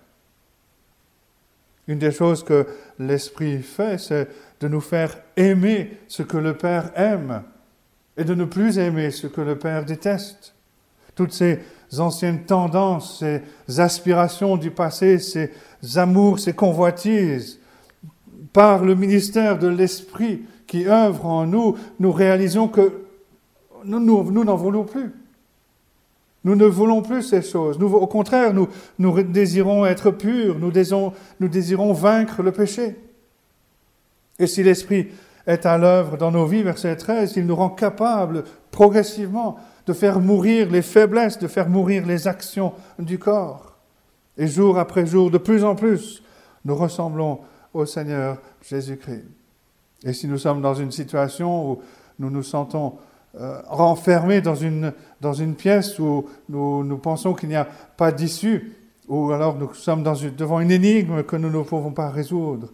Une 1.86 1.98
des 1.98 2.12
choses 2.12 2.42
que 2.42 2.66
l'Esprit 2.98 3.62
fait, 3.62 3.98
c'est 3.98 4.28
de 4.60 4.68
nous 4.68 4.80
faire 4.80 5.16
aimer 5.36 5.98
ce 6.08 6.22
que 6.22 6.36
le 6.36 6.54
Père 6.54 6.90
aime 6.94 7.42
et 8.16 8.24
de 8.24 8.34
ne 8.34 8.44
plus 8.44 8.78
aimer 8.78 9.10
ce 9.10 9.26
que 9.26 9.40
le 9.40 9.58
Père 9.58 9.84
déteste. 9.84 10.54
Toutes 11.14 11.32
ces 11.32 11.60
anciennes 11.98 12.44
tendances, 12.44 13.20
ces 13.20 13.80
aspirations 13.80 14.56
du 14.56 14.70
passé, 14.70 15.18
ces 15.18 15.50
amours, 15.96 16.38
ces 16.38 16.52
convoitises, 16.52 17.60
par 18.52 18.84
le 18.84 18.94
ministère 18.94 19.58
de 19.58 19.68
l'Esprit 19.68 20.42
qui 20.66 20.86
œuvre 20.86 21.26
en 21.26 21.46
nous, 21.46 21.76
nous 21.98 22.12
réalisons 22.12 22.68
que 22.68 23.04
nous 23.84 24.00
n'en 24.00 24.56
voulons 24.56 24.84
plus. 24.84 25.12
Nous 26.44 26.54
ne 26.54 26.66
voulons 26.66 27.00
plus 27.00 27.22
ces 27.22 27.42
choses. 27.42 27.82
Au 27.82 28.06
contraire, 28.06 28.52
nous, 28.52 28.68
nous 28.98 29.22
désirons 29.22 29.86
être 29.86 30.10
purs, 30.10 30.58
nous 30.58 30.70
désirons, 30.70 31.12
nous 31.40 31.48
désirons 31.48 31.92
vaincre 31.92 32.42
le 32.42 32.52
péché. 32.52 32.96
Et 34.38 34.46
si 34.46 34.62
l'Esprit 34.62 35.08
est 35.46 35.64
à 35.64 35.78
l'œuvre 35.78 36.16
dans 36.16 36.30
nos 36.30 36.46
vies, 36.46 36.62
verset 36.62 36.96
13, 36.96 37.34
il 37.36 37.46
nous 37.46 37.56
rend 37.56 37.70
capables 37.70 38.44
progressivement 38.70 39.58
de 39.86 39.92
faire 39.92 40.20
mourir 40.20 40.70
les 40.70 40.82
faiblesses, 40.82 41.38
de 41.38 41.48
faire 41.48 41.68
mourir 41.68 42.06
les 42.06 42.28
actions 42.28 42.72
du 42.98 43.18
corps. 43.18 43.76
Et 44.36 44.46
jour 44.46 44.78
après 44.78 45.06
jour, 45.06 45.30
de 45.30 45.38
plus 45.38 45.64
en 45.64 45.74
plus, 45.74 46.22
nous 46.64 46.74
ressemblons 46.74 47.40
au 47.72 47.86
Seigneur 47.86 48.38
Jésus-Christ. 48.62 49.24
Et 50.04 50.12
si 50.12 50.26
nous 50.28 50.38
sommes 50.38 50.60
dans 50.60 50.74
une 50.74 50.92
situation 50.92 51.70
où 51.70 51.78
nous 52.18 52.30
nous 52.30 52.42
sentons 52.42 52.94
euh, 53.40 53.60
renfermés 53.66 54.40
dans 54.40 54.54
une, 54.54 54.92
dans 55.20 55.32
une 55.32 55.56
pièce 55.56 55.98
où 55.98 56.28
nous, 56.48 56.98
pensons 56.98 57.34
qu'il 57.34 57.48
n'y 57.48 57.56
a 57.56 57.64
pas 57.64 58.12
d'issue, 58.12 58.76
ou 59.08 59.32
alors 59.32 59.56
nous 59.56 59.74
sommes 59.74 60.02
devant 60.02 60.60
une 60.60 60.70
énigme 60.70 61.22
que 61.24 61.36
nous 61.36 61.50
ne 61.50 61.62
pouvons 61.62 61.92
pas 61.92 62.10
résoudre, 62.10 62.70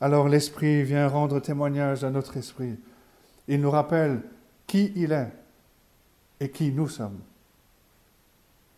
alors 0.00 0.28
l'Esprit 0.28 0.82
vient 0.82 1.08
rendre 1.08 1.40
témoignage 1.40 2.04
à 2.04 2.10
notre 2.10 2.36
esprit. 2.36 2.76
Il 3.48 3.60
nous 3.60 3.70
rappelle 3.70 4.22
qui 4.66 4.92
il 4.96 5.12
est 5.12 5.32
et 6.40 6.50
qui 6.50 6.70
nous 6.72 6.88
sommes. 6.88 7.18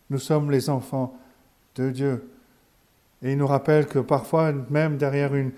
Nous 0.09 0.19
sommes 0.19 0.51
les 0.51 0.69
enfants 0.69 1.15
de 1.75 1.91
Dieu. 1.91 2.29
Et 3.21 3.31
il 3.31 3.37
nous 3.37 3.47
rappelle 3.47 3.85
que 3.87 3.99
parfois, 3.99 4.51
même 4.69 4.97
derrière 4.97 5.35
une 5.35 5.51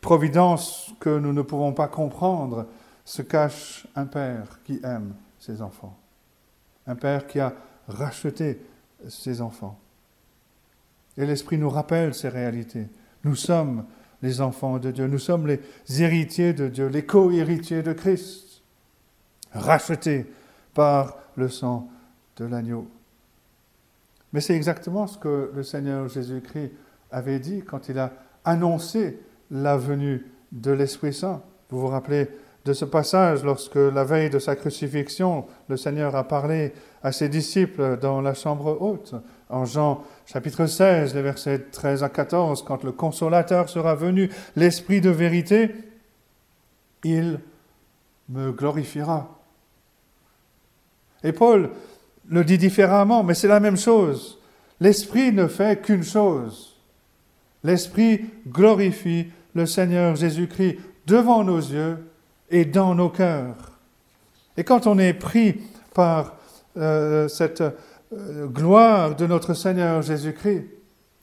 providence 0.00 0.92
que 1.00 1.18
nous 1.18 1.32
ne 1.32 1.42
pouvons 1.42 1.72
pas 1.72 1.88
comprendre, 1.88 2.66
se 3.04 3.22
cache 3.22 3.86
un 3.94 4.06
Père 4.06 4.60
qui 4.64 4.80
aime 4.82 5.14
ses 5.38 5.60
enfants. 5.62 5.96
Un 6.86 6.96
Père 6.96 7.26
qui 7.26 7.40
a 7.40 7.54
racheté 7.88 8.60
ses 9.08 9.40
enfants. 9.40 9.78
Et 11.16 11.26
l'Esprit 11.26 11.58
nous 11.58 11.70
rappelle 11.70 12.14
ces 12.14 12.28
réalités. 12.28 12.88
Nous 13.24 13.36
sommes 13.36 13.84
les 14.22 14.40
enfants 14.40 14.78
de 14.78 14.90
Dieu, 14.90 15.06
nous 15.06 15.18
sommes 15.18 15.46
les 15.46 15.60
héritiers 16.00 16.54
de 16.54 16.68
Dieu, 16.68 16.86
les 16.86 17.04
co-héritiers 17.04 17.82
de 17.82 17.92
Christ, 17.92 18.62
rachetés 19.52 20.26
par 20.72 21.16
le 21.36 21.48
sang 21.48 21.88
de 22.36 22.46
l'agneau. 22.46 22.88
Mais 24.32 24.40
c'est 24.40 24.56
exactement 24.56 25.06
ce 25.06 25.18
que 25.18 25.52
le 25.54 25.62
Seigneur 25.62 26.08
Jésus-Christ 26.08 26.72
avait 27.10 27.38
dit 27.38 27.62
quand 27.62 27.88
il 27.88 27.98
a 27.98 28.12
annoncé 28.44 29.20
la 29.50 29.76
venue 29.76 30.26
de 30.52 30.72
l'Esprit 30.72 31.12
Saint. 31.12 31.42
Vous 31.70 31.80
vous 31.80 31.86
rappelez 31.88 32.28
de 32.64 32.72
ce 32.72 32.84
passage 32.84 33.44
lorsque 33.44 33.76
la 33.76 34.04
veille 34.04 34.30
de 34.30 34.38
sa 34.38 34.56
crucifixion, 34.56 35.44
le 35.68 35.76
Seigneur 35.76 36.16
a 36.16 36.24
parlé 36.24 36.72
à 37.02 37.12
ses 37.12 37.28
disciples 37.28 37.98
dans 38.00 38.22
la 38.22 38.32
chambre 38.32 38.78
haute. 38.80 39.14
En 39.50 39.66
Jean 39.66 40.02
chapitre 40.24 40.66
16, 40.66 41.14
les 41.14 41.22
versets 41.22 41.58
13 41.70 42.02
à 42.02 42.08
14, 42.08 42.64
quand 42.64 42.82
le 42.82 42.92
consolateur 42.92 43.68
sera 43.68 43.94
venu, 43.94 44.30
l'Esprit 44.56 45.02
de 45.02 45.10
vérité, 45.10 45.74
il 47.02 47.38
me 48.30 48.50
glorifiera. 48.52 49.28
Et 51.22 51.32
Paul 51.32 51.70
le 52.28 52.44
dit 52.44 52.58
différemment, 52.58 53.22
mais 53.22 53.34
c'est 53.34 53.48
la 53.48 53.60
même 53.60 53.76
chose. 53.76 54.40
L'Esprit 54.80 55.32
ne 55.32 55.46
fait 55.46 55.82
qu'une 55.82 56.02
chose. 56.02 56.76
L'Esprit 57.62 58.24
glorifie 58.48 59.26
le 59.54 59.66
Seigneur 59.66 60.16
Jésus-Christ 60.16 60.78
devant 61.06 61.44
nos 61.44 61.58
yeux 61.58 61.98
et 62.54 62.64
dans 62.64 62.94
nos 62.94 63.08
cœurs. 63.10 63.56
Et 64.56 64.62
quand 64.62 64.86
on 64.86 64.96
est 65.00 65.12
pris 65.12 65.60
par 65.92 66.36
euh, 66.76 67.26
cette 67.26 67.60
euh, 67.60 68.46
gloire 68.46 69.16
de 69.16 69.26
notre 69.26 69.54
Seigneur 69.54 70.02
Jésus-Christ, 70.02 70.64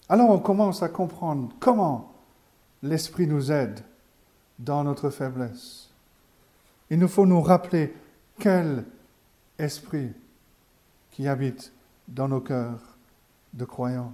alors 0.10 0.30
on 0.30 0.40
commence 0.40 0.84
à 0.84 0.90
comprendre 0.90 1.48
comment 1.62 2.12
l'Esprit 2.84 3.28
nous 3.28 3.50
aide 3.50 3.80
dans 4.60 4.84
notre 4.84 5.10
faiblesse. 5.10 5.90
Il 6.90 7.00
nous 7.00 7.08
faut 7.08 7.26
nous 7.26 7.42
rappeler 7.42 7.94
quel 8.38 8.84
esprit 9.58 10.12
qui 11.12 11.30
habite 11.30 11.72
dans 12.10 12.28
nos 12.28 12.42
cœurs 12.42 12.98
de 13.54 13.64
croyants. 13.64 14.14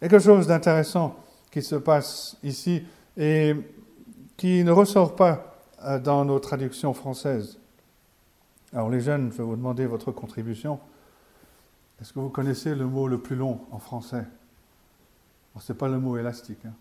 Quelque 0.00 0.18
chose 0.18 0.48
d'intéressant 0.48 1.16
qui 1.52 1.62
se 1.62 1.76
passe 1.76 2.36
ici 2.42 2.82
et 3.16 3.54
qui 4.40 4.64
ne 4.64 4.72
ressort 4.72 5.16
pas 5.16 5.54
euh, 5.84 5.98
dans 5.98 6.24
nos 6.24 6.38
traductions 6.38 6.94
françaises. 6.94 7.58
Alors 8.72 8.88
les 8.88 9.02
jeunes, 9.02 9.30
je 9.32 9.36
vais 9.36 9.44
vous 9.44 9.54
demander 9.54 9.84
votre 9.84 10.12
contribution. 10.12 10.80
Est-ce 12.00 12.14
que 12.14 12.20
vous 12.20 12.30
connaissez 12.30 12.74
le 12.74 12.86
mot 12.86 13.06
le 13.06 13.18
plus 13.18 13.36
long 13.36 13.60
en 13.70 13.78
français? 13.78 14.24
Ce 15.60 15.70
n'est 15.70 15.78
pas 15.78 15.88
le 15.88 15.98
mot 15.98 16.16
élastique. 16.16 16.64
Hein. 16.64 16.72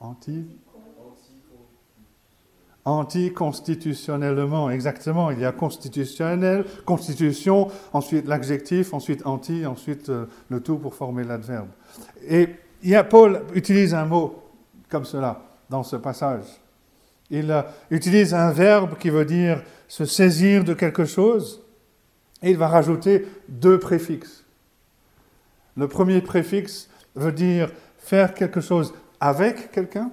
Anti 0.00 0.46
Anticonstitutionnellement, 2.86 4.70
exactement. 4.70 5.30
Il 5.30 5.40
y 5.40 5.44
a 5.44 5.52
constitutionnel, 5.52 6.64
constitution, 6.86 7.68
ensuite 7.92 8.26
l'adjectif, 8.26 8.94
ensuite 8.94 9.26
anti, 9.26 9.66
ensuite 9.66 10.08
euh, 10.08 10.24
le 10.48 10.60
tout 10.60 10.78
pour 10.78 10.94
former 10.94 11.24
l'adverbe. 11.24 11.68
Et 12.26 12.48
il 12.82 12.88
y 12.88 12.94
a, 12.94 13.04
Paul 13.04 13.42
utilise 13.54 13.92
un 13.92 14.06
mot 14.06 14.43
comme 14.94 15.04
cela 15.04 15.42
dans 15.68 15.82
ce 15.82 15.96
passage. 15.96 16.44
Il 17.28 17.50
euh, 17.50 17.62
utilise 17.90 18.32
un 18.32 18.52
verbe 18.52 18.96
qui 18.96 19.10
veut 19.10 19.24
dire 19.24 19.60
se 19.88 20.04
saisir 20.04 20.62
de 20.62 20.72
quelque 20.72 21.04
chose 21.04 21.62
Et 22.44 22.50
il 22.50 22.56
va 22.56 22.68
rajouter 22.68 23.26
deux 23.48 23.80
préfixes. 23.80 24.44
Le 25.76 25.88
premier 25.88 26.20
préfixe 26.20 26.88
veut 27.16 27.32
dire 27.32 27.72
faire 27.98 28.34
quelque 28.34 28.60
chose 28.60 28.94
avec 29.18 29.72
quelqu'un. 29.72 30.12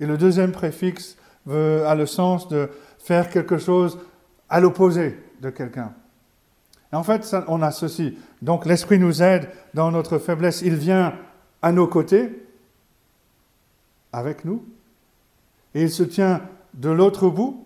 Et 0.00 0.06
le 0.06 0.16
deuxième 0.16 0.52
préfixe 0.52 1.18
veut, 1.44 1.84
a 1.84 1.94
le 1.94 2.06
sens 2.06 2.48
de 2.48 2.70
faire 2.98 3.28
quelque 3.28 3.58
chose 3.58 3.98
à 4.48 4.60
l'opposé 4.60 5.20
de 5.42 5.50
quelqu'un. 5.50 5.92
En 6.90 7.02
fait, 7.02 7.36
on 7.48 7.60
a 7.60 7.70
ceci. 7.70 8.16
Donc 8.40 8.64
l'Esprit 8.64 8.98
nous 8.98 9.22
aide 9.22 9.50
dans 9.74 9.90
notre 9.90 10.16
faiblesse. 10.16 10.62
Il 10.62 10.76
vient 10.76 11.12
à 11.60 11.70
nos 11.70 11.86
côtés, 11.86 12.45
avec 14.16 14.44
nous, 14.44 14.64
et 15.74 15.82
il 15.82 15.90
se 15.90 16.02
tient 16.02 16.42
de 16.74 16.88
l'autre 16.88 17.28
bout, 17.28 17.64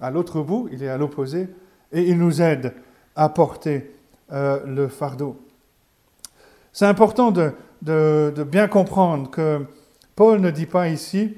à 0.00 0.10
l'autre 0.10 0.42
bout, 0.42 0.68
il 0.72 0.82
est 0.82 0.88
à 0.88 0.98
l'opposé, 0.98 1.48
et 1.92 2.02
il 2.02 2.18
nous 2.18 2.42
aide 2.42 2.74
à 3.14 3.28
porter 3.28 3.94
euh, 4.32 4.64
le 4.66 4.88
fardeau. 4.88 5.40
C'est 6.72 6.86
important 6.86 7.30
de, 7.30 7.52
de, 7.82 8.42
bien 8.42 8.66
comprendre 8.66 9.30
que 9.30 9.64
Paul 10.16 10.40
ne 10.40 10.50
dit 10.50 10.66
pas 10.66 10.88
ici 10.88 11.36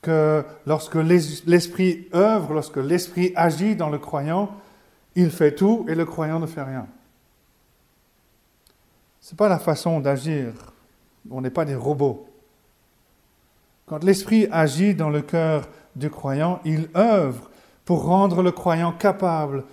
que 0.00 0.42
lorsque 0.66 0.94
l'Esprit 0.94 2.08
œuvre, 2.14 2.54
lorsque 2.54 2.78
l'Esprit 2.78 3.32
agit 3.36 3.76
dans 3.76 3.90
le 3.90 3.98
croyant, 3.98 4.50
il 5.16 5.30
fait 5.30 5.54
tout 5.54 5.84
et 5.88 5.94
le 5.94 6.06
croyant 6.06 6.40
ne 6.40 6.46
fait 6.46 6.62
rien. 6.62 6.86
Ce 9.20 9.34
n'est 9.34 9.36
pas 9.36 9.50
la 9.50 9.58
façon 9.58 10.00
d'agir. 10.00 10.54
On 11.30 11.42
n'est 11.42 11.50
pas 11.50 11.66
des 11.66 11.74
robots. 11.74 12.29
Quand 13.90 14.04
l'Esprit 14.04 14.46
agit 14.52 14.94
dans 14.94 15.10
le 15.10 15.20
cœur 15.20 15.68
du 15.96 16.10
croyant, 16.10 16.60
il 16.64 16.88
œuvre 16.94 17.50
pour 17.84 18.04
rendre 18.04 18.40
le 18.40 18.52
croyant 18.52 18.92
capable 18.92 19.64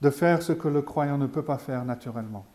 de 0.00 0.10
faire 0.10 0.42
ce 0.42 0.52
que 0.52 0.68
le 0.68 0.80
croyant 0.80 1.18
ne 1.18 1.26
peut 1.26 1.42
pas 1.42 1.58
faire 1.58 1.84
naturellement. 1.84 2.46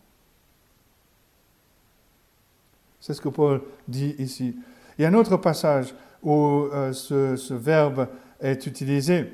C'est 3.01 3.13
ce 3.13 3.19
que 3.19 3.27
Paul 3.27 3.61
dit 3.89 4.15
ici. 4.17 4.55
Il 4.97 5.01
y 5.01 5.05
a 5.05 5.09
un 5.09 5.13
autre 5.13 5.35
passage 5.35 5.93
où 6.23 6.69
euh, 6.71 6.93
ce, 6.93 7.53
verbe 7.53 8.07
est 8.39 8.65
utilisé 8.65 9.29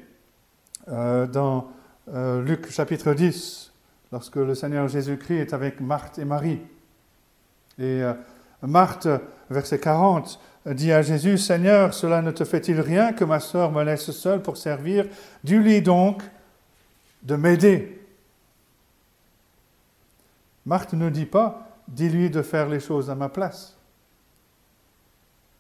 euh, 0.88 1.28
dans 1.28 1.68
euh, 2.12 2.42
Luc 2.42 2.72
chapitre 2.72 3.14
10, 3.14 3.72
lorsque 4.12 4.38
le 4.38 4.56
Seigneur 4.56 4.88
Jésus-Christ 4.88 5.38
est 5.38 5.54
avec 5.54 5.82
Marthe 5.82 6.18
et 6.18 6.26
Marie. 6.26 6.62
Et 7.78 8.02
Marthe, 8.64 9.08
verset 9.52 9.80
40, 9.80 10.40
dit 10.74 10.92
à 10.92 11.02
Jésus, 11.02 11.38
Seigneur, 11.38 11.94
cela 11.94 12.22
ne 12.22 12.32
te 12.32 12.44
fait-il 12.44 12.82
rien 12.82 13.14
que 13.14 13.24
ma 13.24 13.40
sœur 13.40 13.72
me 13.72 13.84
laisse 13.84 14.12
seule 14.12 14.42
pour 14.42 14.58
servir 14.58 15.06
Dis-lui 15.44 15.82
donc 15.82 16.24
de 17.24 17.36
m'aider? 17.36 18.02
Marthe 20.66 20.94
ne 20.94 21.10
dit 21.10 21.26
pas, 21.26 21.70
dis-lui 21.88 22.30
de 22.30 22.42
faire 22.42 22.68
les 22.68 22.82
choses 22.82 23.10
à 23.10 23.16
ma 23.16 23.30
place. 23.30 23.78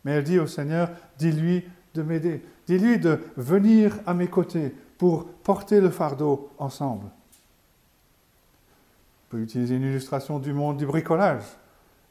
Mais 0.03 0.11
elle 0.11 0.23
dit 0.23 0.39
au 0.39 0.47
Seigneur, 0.47 0.89
dis-lui 1.17 1.65
de 1.93 2.01
m'aider, 2.01 2.43
dis-lui 2.67 2.99
de 2.99 3.19
venir 3.37 3.97
à 4.05 4.13
mes 4.13 4.27
côtés 4.27 4.75
pour 4.97 5.25
porter 5.25 5.79
le 5.79 5.89
fardeau 5.89 6.49
ensemble. 6.57 7.05
On 9.27 9.31
peut 9.31 9.41
utiliser 9.41 9.75
une 9.75 9.83
illustration 9.83 10.39
du 10.39 10.53
monde 10.53 10.77
du 10.77 10.85
bricolage. 10.85 11.43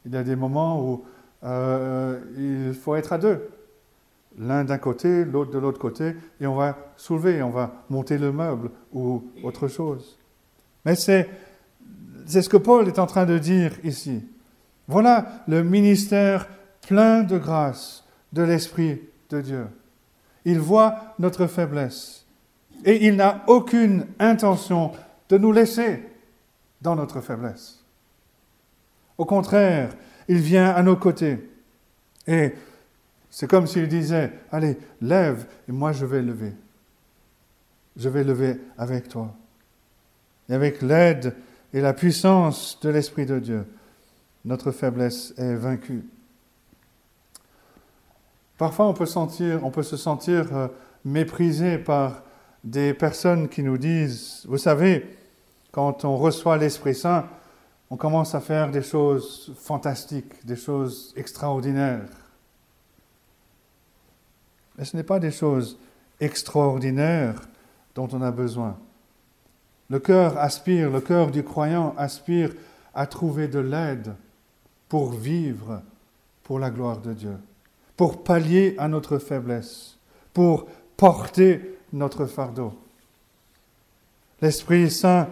Il 0.04 0.12
y 0.12 0.16
a 0.16 0.22
des 0.22 0.36
moments 0.36 0.82
où 0.82 1.04
euh, 1.44 2.20
il 2.36 2.74
faut 2.74 2.96
être 2.96 3.12
à 3.12 3.18
deux. 3.18 3.48
L'un 4.38 4.64
d'un 4.64 4.78
côté, 4.78 5.24
l'autre 5.24 5.50
de 5.50 5.58
l'autre 5.58 5.78
côté, 5.78 6.14
et 6.40 6.46
on 6.46 6.54
va 6.54 6.76
soulever, 6.96 7.42
on 7.42 7.50
va 7.50 7.84
monter 7.88 8.18
le 8.18 8.32
meuble 8.32 8.70
ou 8.92 9.24
autre 9.42 9.68
chose. 9.68 10.18
Mais 10.84 10.94
c'est 10.94 11.28
c'est 12.26 12.42
ce 12.42 12.48
que 12.48 12.56
Paul 12.56 12.88
est 12.88 12.98
en 12.98 13.06
train 13.06 13.24
de 13.24 13.38
dire 13.38 13.72
ici. 13.84 14.24
Voilà 14.88 15.42
le 15.46 15.62
ministère 15.62 16.48
plein 16.86 17.22
de 17.22 17.38
grâce 17.38 18.04
de 18.32 18.42
l'Esprit 18.42 19.00
de 19.30 19.40
Dieu. 19.40 19.66
Il 20.44 20.58
voit 20.58 21.14
notre 21.18 21.46
faiblesse 21.46 22.26
et 22.84 23.06
il 23.06 23.16
n'a 23.16 23.42
aucune 23.46 24.06
intention 24.18 24.92
de 25.28 25.38
nous 25.38 25.52
laisser 25.52 26.02
dans 26.82 26.94
notre 26.94 27.20
faiblesse. 27.20 27.84
Au 29.18 29.24
contraire, 29.24 29.90
il 30.28 30.38
vient 30.38 30.70
à 30.70 30.82
nos 30.82 30.96
côtés 30.96 31.38
et 32.26 32.52
c'est 33.30 33.48
comme 33.48 33.66
s'il 33.66 33.88
disait, 33.88 34.32
allez, 34.50 34.78
lève 35.00 35.46
et 35.68 35.72
moi 35.72 35.92
je 35.92 36.06
vais 36.06 36.22
lever. 36.22 36.52
Je 37.96 38.08
vais 38.08 38.24
lever 38.24 38.60
avec 38.78 39.08
toi. 39.08 39.34
Et 40.48 40.54
avec 40.54 40.82
l'aide 40.82 41.34
et 41.72 41.80
la 41.80 41.92
puissance 41.92 42.78
de 42.80 42.88
l'Esprit 42.88 43.26
de 43.26 43.38
Dieu, 43.38 43.66
notre 44.44 44.70
faiblesse 44.70 45.34
est 45.36 45.54
vaincue. 45.54 46.04
Parfois, 48.58 48.86
on 48.86 48.94
peut, 48.94 49.06
sentir, 49.06 49.62
on 49.64 49.70
peut 49.70 49.82
se 49.82 49.96
sentir 49.96 50.56
euh, 50.56 50.68
méprisé 51.04 51.76
par 51.78 52.22
des 52.64 52.94
personnes 52.94 53.48
qui 53.48 53.62
nous 53.62 53.76
disent, 53.76 54.44
vous 54.48 54.56
savez, 54.56 55.14
quand 55.72 56.04
on 56.06 56.16
reçoit 56.16 56.56
l'Esprit 56.56 56.94
Saint, 56.94 57.28
on 57.90 57.96
commence 57.96 58.34
à 58.34 58.40
faire 58.40 58.70
des 58.70 58.82
choses 58.82 59.52
fantastiques, 59.58 60.44
des 60.44 60.56
choses 60.56 61.12
extraordinaires. 61.16 62.08
Mais 64.76 64.84
ce 64.84 64.96
n'est 64.96 65.02
pas 65.02 65.20
des 65.20 65.30
choses 65.30 65.78
extraordinaires 66.20 67.40
dont 67.94 68.08
on 68.12 68.22
a 68.22 68.30
besoin. 68.30 68.76
Le 69.88 70.00
cœur 70.00 70.36
aspire, 70.38 70.90
le 70.90 71.00
cœur 71.00 71.30
du 71.30 71.44
croyant 71.44 71.94
aspire 71.96 72.52
à 72.94 73.06
trouver 73.06 73.46
de 73.46 73.60
l'aide 73.60 74.14
pour 74.88 75.12
vivre 75.12 75.82
pour 76.42 76.58
la 76.58 76.70
gloire 76.70 76.98
de 76.98 77.12
Dieu, 77.12 77.36
pour 77.96 78.22
pallier 78.22 78.74
à 78.78 78.88
notre 78.88 79.18
faiblesse, 79.18 79.96
pour 80.32 80.66
porter 80.96 81.78
notre 81.92 82.26
fardeau. 82.26 82.72
L'Esprit 84.40 84.90
Saint 84.90 85.28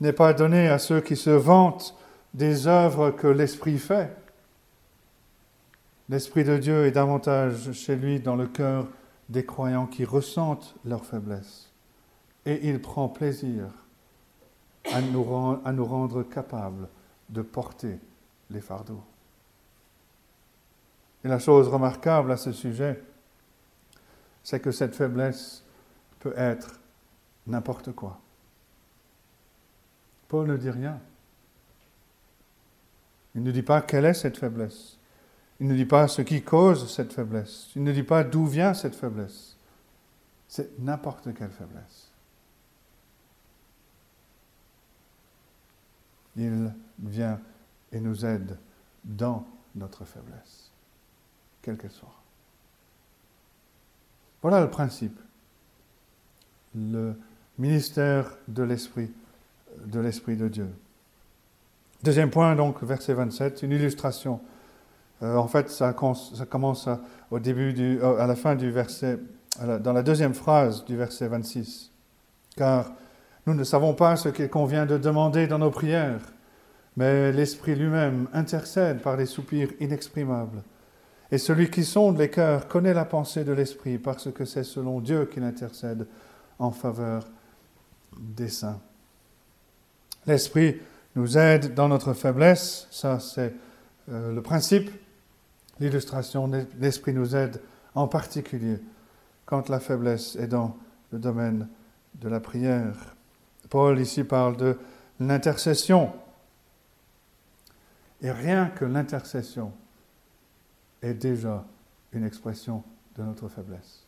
n'est 0.00 0.12
pas 0.12 0.32
donné 0.32 0.68
à 0.68 0.78
ceux 0.78 1.00
qui 1.00 1.16
se 1.16 1.30
vantent 1.30 1.96
des 2.32 2.66
œuvres 2.66 3.10
que 3.10 3.26
l'Esprit 3.26 3.78
fait. 3.78 4.16
L'Esprit 6.08 6.44
de 6.44 6.58
Dieu 6.58 6.86
est 6.86 6.90
davantage 6.90 7.72
chez 7.72 7.96
lui 7.96 8.20
dans 8.20 8.36
le 8.36 8.46
cœur 8.46 8.86
des 9.28 9.44
croyants 9.44 9.86
qui 9.86 10.04
ressentent 10.04 10.74
leur 10.84 11.04
faiblesse 11.04 11.70
et 12.46 12.68
il 12.68 12.80
prend 12.80 13.08
plaisir 13.08 13.64
à 14.92 15.00
nous, 15.00 15.22
rendre, 15.22 16.22
capables 16.24 16.88
de 17.30 17.42
porter 17.42 17.98
les 18.50 18.60
fardeaux. 18.60 19.02
Et 21.24 21.28
la 21.28 21.38
chose 21.38 21.68
remarquable 21.68 22.32
à 22.32 22.36
ce 22.36 22.52
sujet, 22.52 23.02
c'est 24.42 24.60
que 24.60 24.70
cette 24.70 24.94
faiblesse 24.94 25.64
peut 26.20 26.34
être 26.36 26.78
n'importe 27.46 27.92
quoi. 27.92 28.20
Paul 30.28 30.48
ne 30.48 30.56
dit 30.56 30.70
rien. 30.70 31.00
Il 33.34 33.42
ne 33.42 33.50
dit 33.50 33.62
pas 33.62 33.82
quelle 33.82 34.04
est 34.04 34.14
cette 34.14 34.36
faiblesse. 34.36 34.96
Il 35.60 35.68
ne 35.68 35.74
dit 35.74 35.86
pas 35.86 36.08
ce 36.08 36.22
qui 36.22 36.42
cause 36.42 36.92
cette 36.92 37.12
faiblesse. 37.12 37.70
Il 37.74 37.82
ne 37.82 37.92
dit 37.92 38.02
pas 38.02 38.24
d'où 38.24 38.46
vient 38.46 38.74
cette 38.74 38.94
faiblesse. 38.94 39.56
C'est 40.48 40.78
n'importe 40.78 41.34
quelle 41.34 41.50
faiblesse. 41.50 42.10
Il 46.36 46.72
vient 46.98 47.40
et 47.92 48.00
nous 48.00 48.24
aide 48.24 48.58
dans 49.04 49.46
notre 49.74 50.04
faiblesse, 50.04 50.70
quelle 51.62 51.76
qu'elle 51.76 51.90
soit. 51.90 52.14
Voilà 54.42 54.60
le 54.60 54.70
principe. 54.70 55.18
Le 56.74 57.14
ministère 57.56 58.36
de 58.48 58.64
l'Esprit, 58.64 59.10
de 59.86 60.00
l'Esprit 60.00 60.36
de 60.36 60.48
Dieu. 60.48 60.68
Deuxième 62.02 62.30
point, 62.30 62.54
donc, 62.54 62.82
verset 62.82 63.14
27, 63.14 63.62
une 63.62 63.72
illustration. 63.72 64.40
Euh, 65.22 65.36
en 65.36 65.48
fait, 65.48 65.70
ça, 65.70 65.92
commence 65.92 66.88
au 67.30 67.38
début 67.38 67.72
du, 67.72 67.98
euh, 68.02 68.18
à 68.18 68.26
la 68.26 68.36
fin 68.36 68.56
du 68.56 68.70
verset, 68.70 69.18
dans 69.80 69.92
la 69.92 70.02
deuxième 70.02 70.34
phrase 70.34 70.84
du 70.84 70.96
verset 70.96 71.28
26. 71.28 71.92
Car 72.56 72.92
nous 73.46 73.54
ne 73.54 73.64
savons 73.64 73.94
pas 73.94 74.16
ce 74.16 74.28
qu'il 74.28 74.48
convient 74.48 74.86
de 74.86 74.98
demander 74.98 75.46
dans 75.46 75.58
nos 75.58 75.70
prières, 75.70 76.20
mais 76.96 77.32
l'Esprit 77.32 77.74
lui-même 77.74 78.28
intercède 78.32 79.00
par 79.00 79.16
des 79.16 79.26
soupirs 79.26 79.70
inexprimables. 79.80 80.62
Et 81.30 81.38
celui 81.38 81.70
qui 81.70 81.84
sonde 81.84 82.18
les 82.18 82.30
cœurs 82.30 82.68
connaît 82.68 82.94
la 82.94 83.04
pensée 83.04 83.44
de 83.44 83.52
l'Esprit, 83.52 83.98
parce 83.98 84.30
que 84.30 84.44
c'est 84.44 84.64
selon 84.64 85.00
Dieu 85.00 85.26
qu'il 85.26 85.42
intercède 85.42 86.06
en 86.58 86.70
faveur 86.70 87.24
des 88.18 88.48
saints. 88.48 88.80
L'Esprit 90.26 90.80
nous 91.16 91.38
aide 91.38 91.74
dans 91.74 91.88
notre 91.88 92.12
faiblesse, 92.12 92.88
ça 92.90 93.20
c'est 93.20 93.54
euh, 94.10 94.34
le 94.34 94.42
principe. 94.42 94.90
L'illustration, 95.80 96.50
l'Esprit 96.78 97.12
nous 97.12 97.34
aide 97.36 97.60
en 97.94 98.08
particulier 98.08 98.78
quand 99.44 99.68
la 99.68 99.80
faiblesse 99.80 100.36
est 100.36 100.46
dans 100.46 100.76
le 101.12 101.18
domaine 101.18 101.68
de 102.14 102.28
la 102.28 102.40
prière. 102.40 103.14
Paul 103.70 103.98
ici 103.98 104.24
parle 104.24 104.56
de 104.56 104.78
l'intercession. 105.20 106.12
Et 108.22 108.30
rien 108.30 108.66
que 108.66 108.84
l'intercession 108.84 109.72
est 111.02 111.14
déjà 111.14 111.64
une 112.12 112.24
expression 112.24 112.82
de 113.16 113.22
notre 113.22 113.48
faiblesse. 113.48 114.06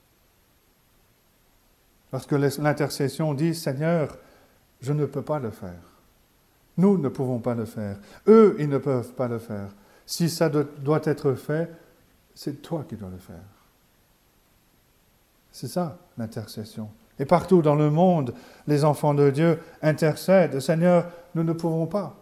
Parce 2.10 2.26
que 2.26 2.36
l'intercession 2.36 3.34
dit, 3.34 3.54
Seigneur, 3.54 4.16
je 4.80 4.92
ne 4.92 5.04
peux 5.04 5.22
pas 5.22 5.38
le 5.38 5.50
faire. 5.50 5.95
Nous 6.76 6.98
ne 6.98 7.08
pouvons 7.08 7.38
pas 7.38 7.54
le 7.54 7.64
faire. 7.64 7.96
Eux, 8.26 8.56
ils 8.58 8.68
ne 8.68 8.78
peuvent 8.78 9.12
pas 9.12 9.28
le 9.28 9.38
faire. 9.38 9.68
Si 10.04 10.28
ça 10.28 10.48
doit 10.48 11.00
être 11.04 11.34
fait, 11.34 11.70
c'est 12.34 12.62
toi 12.62 12.84
qui 12.88 12.96
dois 12.96 13.08
le 13.10 13.18
faire. 13.18 13.36
C'est 15.50 15.68
ça 15.68 15.98
l'intercession. 16.18 16.90
Et 17.18 17.24
partout 17.24 17.62
dans 17.62 17.74
le 17.74 17.90
monde, 17.90 18.34
les 18.66 18.84
enfants 18.84 19.14
de 19.14 19.30
Dieu 19.30 19.58
intercèdent. 19.80 20.60
Seigneur, 20.60 21.10
nous 21.34 21.44
ne 21.44 21.54
pouvons 21.54 21.86
pas. 21.86 22.14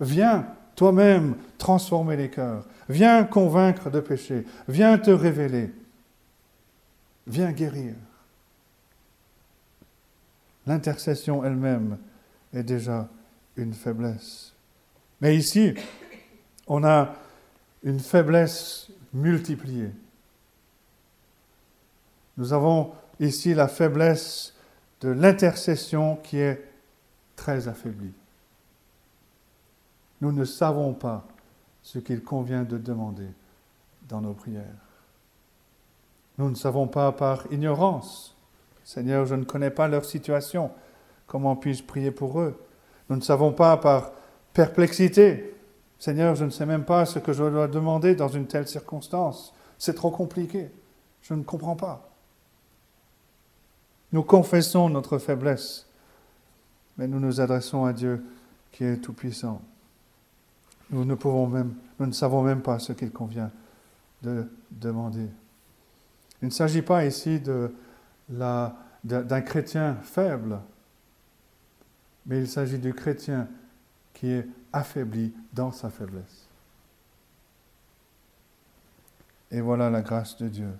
Viens 0.00 0.46
toi-même 0.76 1.34
transformer 1.58 2.16
les 2.16 2.30
cœurs. 2.30 2.64
Viens 2.88 3.24
convaincre 3.24 3.90
de 3.90 3.98
péché. 3.98 4.46
Viens 4.68 4.96
te 4.96 5.10
révéler. 5.10 5.72
Viens 7.26 7.50
guérir. 7.50 7.94
L'intercession 10.66 11.44
elle-même 11.44 11.98
est 12.54 12.62
déjà 12.62 13.08
une 13.58 13.74
faiblesse. 13.74 14.52
Mais 15.20 15.36
ici, 15.36 15.74
on 16.66 16.84
a 16.84 17.14
une 17.82 18.00
faiblesse 18.00 18.88
multipliée. 19.12 19.90
Nous 22.36 22.52
avons 22.52 22.92
ici 23.20 23.52
la 23.54 23.68
faiblesse 23.68 24.54
de 25.00 25.08
l'intercession 25.08 26.16
qui 26.16 26.38
est 26.38 26.64
très 27.36 27.68
affaiblie. 27.68 28.12
Nous 30.20 30.32
ne 30.32 30.44
savons 30.44 30.94
pas 30.94 31.26
ce 31.82 31.98
qu'il 31.98 32.22
convient 32.22 32.62
de 32.62 32.78
demander 32.78 33.28
dans 34.08 34.20
nos 34.20 34.34
prières. 34.34 34.64
Nous 36.36 36.50
ne 36.50 36.54
savons 36.54 36.86
pas 36.86 37.10
par 37.12 37.50
ignorance. 37.52 38.36
Seigneur, 38.84 39.26
je 39.26 39.34
ne 39.34 39.44
connais 39.44 39.70
pas 39.70 39.88
leur 39.88 40.04
situation. 40.04 40.70
Comment 41.26 41.56
puis-je 41.56 41.82
prier 41.82 42.10
pour 42.10 42.40
eux? 42.40 42.58
Nous 43.08 43.16
ne 43.16 43.20
savons 43.22 43.52
pas 43.52 43.76
par 43.76 44.12
perplexité. 44.52 45.54
Seigneur, 45.98 46.34
je 46.34 46.44
ne 46.44 46.50
sais 46.50 46.66
même 46.66 46.84
pas 46.84 47.06
ce 47.06 47.18
que 47.18 47.32
je 47.32 47.42
dois 47.42 47.68
demander 47.68 48.14
dans 48.14 48.28
une 48.28 48.46
telle 48.46 48.68
circonstance. 48.68 49.54
C'est 49.78 49.94
trop 49.94 50.10
compliqué. 50.10 50.70
Je 51.22 51.34
ne 51.34 51.42
comprends 51.42 51.76
pas. 51.76 52.08
Nous 54.12 54.22
confessons 54.22 54.88
notre 54.88 55.18
faiblesse, 55.18 55.86
mais 56.96 57.06
nous 57.06 57.20
nous 57.20 57.40
adressons 57.40 57.84
à 57.84 57.92
Dieu 57.92 58.24
qui 58.72 58.84
est 58.84 58.96
tout-puissant. 58.96 59.60
Nous 60.90 61.04
ne 61.04 61.14
pouvons 61.14 61.46
même, 61.46 61.74
nous 61.98 62.06
ne 62.06 62.12
savons 62.12 62.42
même 62.42 62.62
pas 62.62 62.78
ce 62.78 62.92
qu'il 62.92 63.10
convient 63.10 63.50
de 64.22 64.46
demander. 64.70 65.26
Il 66.40 66.46
ne 66.46 66.52
s'agit 66.52 66.82
pas 66.82 67.04
ici 67.04 67.42
d'un 68.30 69.40
chrétien 69.42 69.96
faible, 70.02 70.58
mais 72.28 72.38
il 72.38 72.46
s'agit 72.46 72.78
du 72.78 72.94
chrétien 72.94 73.48
qui 74.12 74.30
est 74.30 74.46
affaibli 74.72 75.32
dans 75.52 75.72
sa 75.72 75.88
faiblesse. 75.88 76.46
Et 79.50 79.62
voilà 79.62 79.88
la 79.88 80.02
grâce 80.02 80.36
de 80.36 80.48
Dieu. 80.48 80.70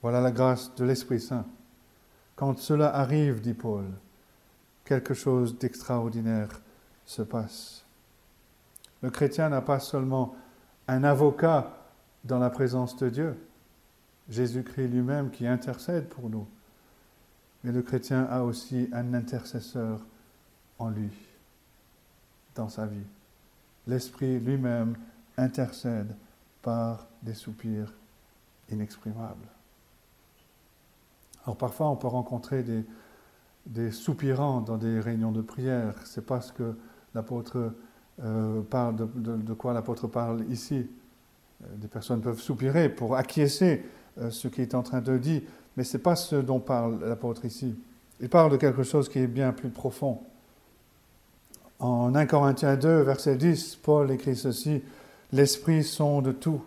Voilà 0.00 0.20
la 0.20 0.30
grâce 0.30 0.74
de 0.74 0.84
l'Esprit 0.84 1.20
Saint. 1.20 1.44
Quand 2.34 2.58
cela 2.58 2.96
arrive, 2.96 3.42
dit 3.42 3.52
Paul, 3.52 3.84
quelque 4.84 5.12
chose 5.14 5.58
d'extraordinaire 5.58 6.60
se 7.04 7.22
passe. 7.22 7.84
Le 9.02 9.10
chrétien 9.10 9.50
n'a 9.50 9.60
pas 9.60 9.78
seulement 9.78 10.34
un 10.88 11.04
avocat 11.04 11.76
dans 12.24 12.38
la 12.38 12.50
présence 12.50 12.96
de 12.96 13.10
Dieu, 13.10 13.36
Jésus-Christ 14.30 14.88
lui-même 14.88 15.30
qui 15.30 15.46
intercède 15.46 16.08
pour 16.08 16.30
nous, 16.30 16.46
mais 17.62 17.72
le 17.72 17.82
chrétien 17.82 18.24
a 18.30 18.42
aussi 18.42 18.88
un 18.92 19.12
intercesseur 19.12 20.00
lui, 20.88 21.10
dans 22.54 22.68
sa 22.68 22.86
vie. 22.86 23.06
L'Esprit 23.86 24.38
lui-même 24.38 24.96
intercède 25.36 26.14
par 26.62 27.06
des 27.22 27.34
soupirs 27.34 27.92
inexprimables. 28.70 29.48
Alors 31.44 31.56
parfois, 31.56 31.90
on 31.90 31.96
peut 31.96 32.08
rencontrer 32.08 32.64
des, 33.66 33.90
soupirants 33.90 34.60
dans 34.60 34.76
des 34.76 35.00
réunions 35.00 35.32
de 35.32 35.42
prière. 35.42 35.94
C'est 36.04 36.24
pas 36.24 36.40
ce 36.40 36.52
que 36.52 36.76
l'apôtre 37.14 37.72
euh, 38.22 38.62
parle, 38.62 38.96
de, 38.96 39.54
quoi 39.54 39.72
l'apôtre 39.72 40.06
parle 40.06 40.44
ici. 40.50 40.88
Euh, 41.62 41.66
des 41.76 41.88
personnes 41.88 42.20
peuvent 42.20 42.40
soupirer 42.40 42.88
pour 42.88 43.16
acquiescer 43.16 43.84
euh, 44.18 44.30
ce 44.30 44.48
qui 44.48 44.62
est 44.62 44.74
en 44.74 44.82
train 44.82 45.00
de 45.00 45.18
dire, 45.18 45.42
mais 45.76 45.84
ce 45.84 45.96
n'est 45.96 46.02
pas 46.02 46.16
ce 46.16 46.36
dont 46.36 46.60
parle 46.60 47.00
l'apôtre 47.04 47.44
ici. 47.44 47.74
Il 48.20 48.28
parle 48.28 48.52
de 48.52 48.56
quelque 48.56 48.84
chose 48.84 49.08
qui 49.08 49.18
est 49.18 49.26
bien 49.26 49.52
plus 49.52 49.70
profond. 49.70 50.22
En 51.82 52.14
1 52.14 52.26
Corinthiens 52.26 52.76
2, 52.76 53.02
verset 53.02 53.34
10, 53.34 53.80
Paul 53.82 54.12
écrit 54.12 54.36
ceci, 54.36 54.84
L'Esprit 55.32 55.82
sonde 55.82 56.38
tout, 56.38 56.62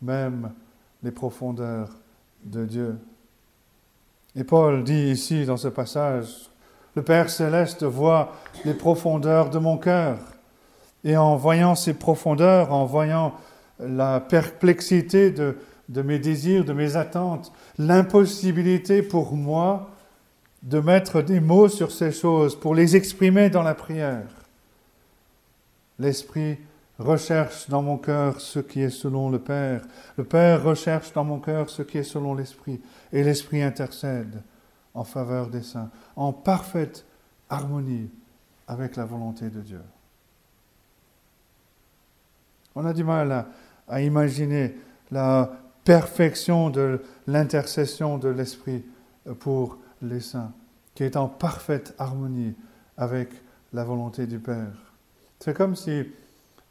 même 0.00 0.50
les 1.02 1.10
profondeurs 1.10 1.90
de 2.42 2.64
Dieu. 2.64 2.96
Et 4.34 4.44
Paul 4.44 4.82
dit 4.82 5.10
ici 5.10 5.44
dans 5.44 5.58
ce 5.58 5.68
passage, 5.68 6.48
Le 6.94 7.02
Père 7.02 7.28
céleste 7.28 7.84
voit 7.84 8.32
les 8.64 8.72
profondeurs 8.72 9.50
de 9.50 9.58
mon 9.58 9.76
cœur. 9.76 10.16
Et 11.04 11.18
en 11.18 11.36
voyant 11.36 11.74
ces 11.74 11.92
profondeurs, 11.92 12.72
en 12.72 12.86
voyant 12.86 13.34
la 13.78 14.20
perplexité 14.20 15.32
de, 15.32 15.58
de 15.90 16.00
mes 16.00 16.18
désirs, 16.18 16.64
de 16.64 16.72
mes 16.72 16.96
attentes, 16.96 17.52
l'impossibilité 17.76 19.02
pour 19.02 19.34
moi 19.34 19.90
de 20.62 20.80
mettre 20.80 21.20
des 21.20 21.40
mots 21.40 21.68
sur 21.68 21.92
ces 21.92 22.10
choses, 22.10 22.58
pour 22.58 22.74
les 22.74 22.96
exprimer 22.96 23.50
dans 23.50 23.62
la 23.62 23.74
prière. 23.74 24.24
L'Esprit 25.98 26.58
recherche 26.98 27.68
dans 27.68 27.82
mon 27.82 27.98
cœur 27.98 28.40
ce 28.40 28.58
qui 28.58 28.82
est 28.82 28.90
selon 28.90 29.30
le 29.30 29.38
Père. 29.38 29.82
Le 30.16 30.24
Père 30.24 30.62
recherche 30.62 31.12
dans 31.12 31.24
mon 31.24 31.40
cœur 31.40 31.68
ce 31.70 31.82
qui 31.82 31.98
est 31.98 32.02
selon 32.02 32.34
l'Esprit. 32.34 32.80
Et 33.12 33.22
l'Esprit 33.22 33.62
intercède 33.62 34.42
en 34.94 35.04
faveur 35.04 35.48
des 35.48 35.62
saints, 35.62 35.90
en 36.16 36.32
parfaite 36.32 37.04
harmonie 37.50 38.10
avec 38.66 38.96
la 38.96 39.04
volonté 39.04 39.50
de 39.50 39.60
Dieu. 39.60 39.82
On 42.74 42.84
a 42.84 42.92
du 42.92 43.04
mal 43.04 43.46
à, 43.88 44.00
imaginer 44.00 44.74
la 45.10 45.50
perfection 45.84 46.70
de 46.70 47.02
l'intercession 47.26 48.18
de 48.18 48.28
l'Esprit 48.28 48.84
pour 49.38 49.78
les 50.02 50.20
saints, 50.20 50.52
qui 50.94 51.04
est 51.04 51.16
en 51.16 51.28
parfaite 51.28 51.94
harmonie 51.98 52.54
avec 52.96 53.30
la 53.72 53.84
volonté 53.84 54.26
du 54.26 54.38
Père. 54.38 54.94
C'est 55.40 55.54
comme 55.54 55.76
si 55.76 55.90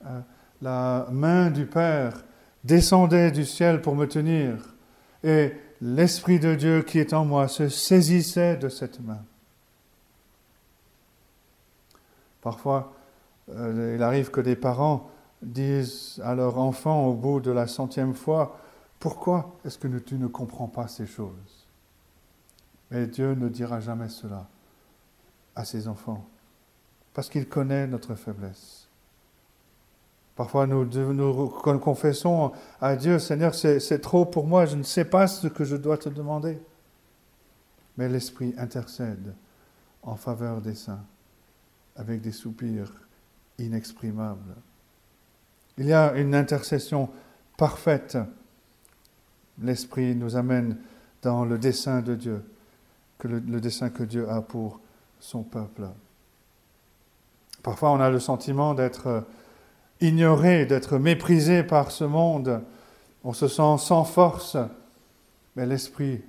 euh, 0.05 0.19
la 0.61 1.07
main 1.11 1.51
du 1.51 1.65
Père 1.65 2.23
descendait 2.63 3.31
du 3.31 3.45
ciel 3.45 3.81
pour 3.81 3.95
me 3.95 4.07
tenir 4.07 4.75
et 5.23 5.53
l'Esprit 5.81 6.39
de 6.39 6.55
Dieu 6.55 6.81
qui 6.81 6.99
est 6.99 7.13
en 7.13 7.25
moi 7.25 7.47
se 7.47 7.69
saisissait 7.69 8.57
de 8.57 8.69
cette 8.69 8.99
main. 9.01 9.23
Parfois, 12.41 12.93
euh, 13.49 13.95
il 13.95 14.03
arrive 14.03 14.31
que 14.31 14.41
des 14.41 14.55
parents 14.55 15.09
disent 15.41 16.21
à 16.23 16.35
leur 16.35 16.57
enfant 16.57 17.05
au 17.07 17.13
bout 17.13 17.39
de 17.39 17.51
la 17.51 17.67
centième 17.67 18.13
fois, 18.13 18.59
pourquoi 18.99 19.55
est-ce 19.65 19.77
que 19.77 19.87
tu 19.99 20.15
ne 20.15 20.27
comprends 20.27 20.67
pas 20.67 20.87
ces 20.87 21.05
choses? 21.05 21.67
Mais 22.91 23.07
Dieu 23.07 23.33
ne 23.33 23.49
dira 23.49 23.79
jamais 23.79 24.09
cela 24.09 24.47
à 25.55 25.65
ses 25.65 25.87
enfants, 25.87 26.25
parce 27.15 27.29
qu'il 27.29 27.49
connaît 27.49 27.87
notre 27.87 28.13
faiblesse. 28.13 28.87
Parfois, 30.35 30.67
nous, 30.67 30.85
nous 30.85 31.49
confessons 31.79 32.51
à 32.79 32.95
Dieu, 32.95 33.17
Seigneur, 33.17 33.55
c'est 33.55 34.01
trop 34.01 34.25
pour 34.25 34.45
moi, 34.45 34.67
je 34.67 34.75
ne 34.75 34.83
sais 34.83 35.05
pas 35.05 35.25
ce 35.25 35.47
que 35.47 35.63
je 35.63 35.77
dois 35.77 35.97
te 35.97 36.09
demander. 36.09 36.59
Mais 37.97 38.09
l'Esprit 38.09 38.53
intercède 38.57 39.33
en 40.03 40.17
faveur 40.17 40.61
des 40.61 40.75
saints 40.75 41.03
avec 41.95 42.21
des 42.21 42.33
soupirs 42.33 42.93
inexprimables. 43.57 44.55
Il 45.77 45.85
y 45.85 45.93
a 45.93 46.13
une 46.15 46.35
intercession 46.35 47.09
parfaite 47.57 48.17
l'Esprit 49.61 50.15
nous 50.15 50.35
amène 50.35 50.77
dans 51.21 51.45
le 51.45 51.57
dessein 51.57 52.01
de 52.01 52.15
Dieu, 52.15 52.43
que 53.17 53.27
le, 53.27 53.39
dessein 53.39 53.89
que 53.89 54.03
Dieu 54.03 54.29
a 54.29 54.41
pour 54.41 54.79
son 55.19 55.43
peuple. 55.43 55.87
Parfois, 57.65 57.93
on 57.93 57.99
a 57.99 58.11
le 58.11 58.19
sentiment 58.19 58.75
d'être 58.75 59.25
ignoré, 59.99 60.67
d'être 60.67 60.99
méprisé 60.99 61.63
par 61.63 61.89
ce 61.89 62.03
monde. 62.03 62.61
On 63.23 63.33
se 63.33 63.47
sent 63.47 63.79
sans 63.79 64.03
force, 64.03 64.55
mais 65.55 65.65
l'Esprit 65.65 66.21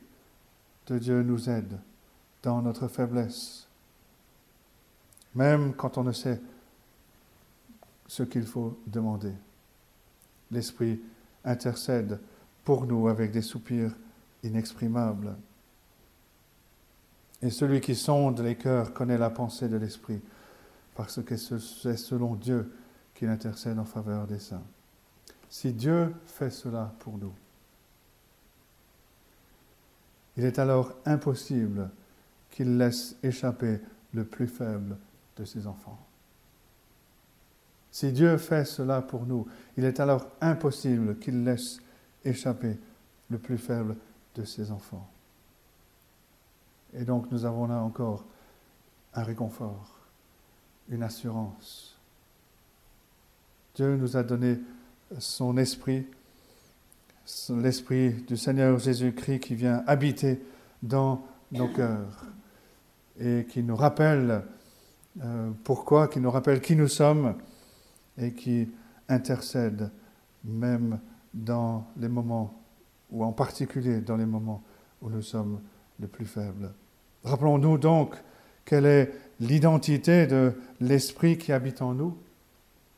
de 0.86 0.96
Dieu 0.96 1.22
nous 1.22 1.50
aide 1.50 1.78
dans 2.42 2.62
notre 2.62 2.88
faiblesse. 2.88 3.68
même 5.34 5.74
quand 5.74 5.98
on 5.98 6.04
ne 6.04 6.12
sait 6.12 6.40
ce 8.06 8.22
qu'il 8.22 8.46
faut 8.46 8.78
demander. 8.86 9.32
L'Esprit 10.50 10.98
intercède 11.44 12.18
pour 12.64 12.86
nous 12.86 13.08
avec 13.08 13.30
des 13.30 13.42
soupirs 13.42 13.92
inexprimables. 14.42 15.36
Et 17.42 17.50
celui 17.50 17.82
qui 17.82 17.94
sonde 17.94 18.40
les 18.40 18.56
cœurs 18.56 18.94
connaît 18.94 19.18
la 19.18 19.28
pensée 19.28 19.68
de 19.68 19.76
l'Esprit, 19.76 20.22
parce 20.96 21.22
que 21.22 21.36
c'est 21.36 21.96
selon 21.96 22.34
Dieu 22.34 22.72
qu'il 23.14 23.28
intercède 23.28 23.78
en 23.78 23.84
faveur 23.84 24.26
des 24.26 24.38
saints. 24.38 24.64
Si 25.48 25.72
Dieu 25.72 26.14
fait 26.26 26.50
cela 26.50 26.92
pour 26.98 27.18
nous, 27.18 27.32
il 30.36 30.44
est 30.44 30.58
alors 30.58 30.92
impossible 31.04 31.90
qu'il 32.50 32.76
laisse 32.76 33.16
échapper 33.22 33.80
le 34.12 34.24
plus 34.24 34.48
faible 34.48 34.96
de 35.36 35.44
ses 35.44 35.66
enfants. 35.66 35.98
Si 37.90 38.12
Dieu 38.12 38.36
fait 38.36 38.64
cela 38.64 39.00
pour 39.00 39.24
nous, 39.24 39.46
il 39.76 39.84
est 39.84 40.00
alors 40.00 40.26
impossible 40.40 41.18
qu'il 41.18 41.44
laisse 41.44 41.78
échapper 42.24 42.78
le 43.30 43.38
plus 43.38 43.58
faible 43.58 43.96
de 44.34 44.44
ses 44.44 44.70
enfants. 44.70 45.08
Et 46.92 47.04
donc 47.04 47.30
nous 47.30 47.44
avons 47.44 47.66
là 47.66 47.80
encore 47.80 48.24
un 49.14 49.22
réconfort, 49.22 49.95
une 50.88 51.02
assurance. 51.02 51.96
Dieu 53.74 53.96
nous 53.96 54.16
a 54.16 54.22
donné 54.22 54.58
son 55.18 55.56
esprit, 55.56 56.06
l'esprit 57.50 58.12
du 58.22 58.36
Seigneur 58.36 58.78
Jésus-Christ 58.78 59.40
qui 59.40 59.54
vient 59.54 59.82
habiter 59.86 60.40
dans 60.82 61.24
nos 61.52 61.68
cœurs 61.68 62.24
et 63.18 63.46
qui 63.48 63.62
nous 63.62 63.76
rappelle 63.76 64.42
euh, 65.22 65.50
pourquoi, 65.64 66.08
qui 66.08 66.20
nous 66.20 66.30
rappelle 66.30 66.60
qui 66.60 66.76
nous 66.76 66.88
sommes 66.88 67.36
et 68.18 68.32
qui 68.32 68.68
intercède 69.08 69.90
même 70.44 70.98
dans 71.32 71.86
les 71.96 72.08
moments, 72.08 72.54
ou 73.10 73.24
en 73.24 73.32
particulier 73.32 74.00
dans 74.00 74.16
les 74.16 74.26
moments 74.26 74.62
où 75.02 75.10
nous 75.10 75.22
sommes 75.22 75.60
le 76.00 76.06
plus 76.06 76.26
faibles. 76.26 76.72
Rappelons-nous 77.24 77.78
donc 77.78 78.14
quelle 78.66 78.84
est 78.84 79.12
l'identité 79.40 80.26
de 80.26 80.52
l'Esprit 80.80 81.38
qui 81.38 81.52
habite 81.52 81.80
en 81.80 81.94
nous? 81.94 82.18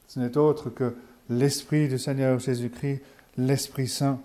Ce 0.08 0.18
n'est 0.18 0.36
autre 0.36 0.70
que 0.70 0.96
l'Esprit 1.28 1.88
du 1.88 1.98
Seigneur 1.98 2.40
Jésus-Christ, 2.40 3.02
l'Esprit 3.36 3.86
Saint, 3.86 4.20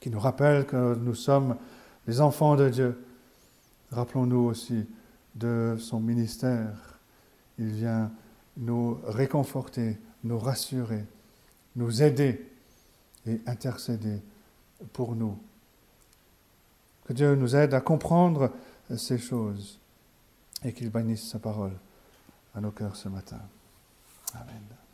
qui 0.00 0.08
nous 0.08 0.20
rappelle 0.20 0.64
que 0.64 0.94
nous 0.94 1.16
sommes 1.16 1.56
les 2.06 2.20
enfants 2.20 2.56
de 2.56 2.68
Dieu. 2.68 3.04
Rappelons-nous 3.90 4.38
aussi 4.38 4.86
de 5.34 5.76
son 5.78 5.98
ministère. 5.98 6.98
Il 7.58 7.70
vient 7.72 8.10
nous 8.56 8.98
réconforter, 9.04 9.98
nous 10.22 10.38
rassurer, 10.38 11.04
nous 11.74 12.00
aider 12.02 12.46
et 13.26 13.40
intercéder 13.46 14.20
pour 14.92 15.16
nous. 15.16 15.36
Que 17.06 17.12
Dieu 17.12 17.34
nous 17.34 17.56
aide 17.56 17.74
à 17.74 17.80
comprendre 17.80 18.52
ces 18.96 19.18
choses 19.18 19.80
et 20.64 20.72
qu'il 20.72 20.90
bénisse 20.90 21.28
sa 21.28 21.38
parole 21.38 21.78
à 22.54 22.60
nos 22.60 22.72
cœurs 22.72 22.96
ce 22.96 23.08
matin. 23.08 23.40
Amen. 24.34 24.87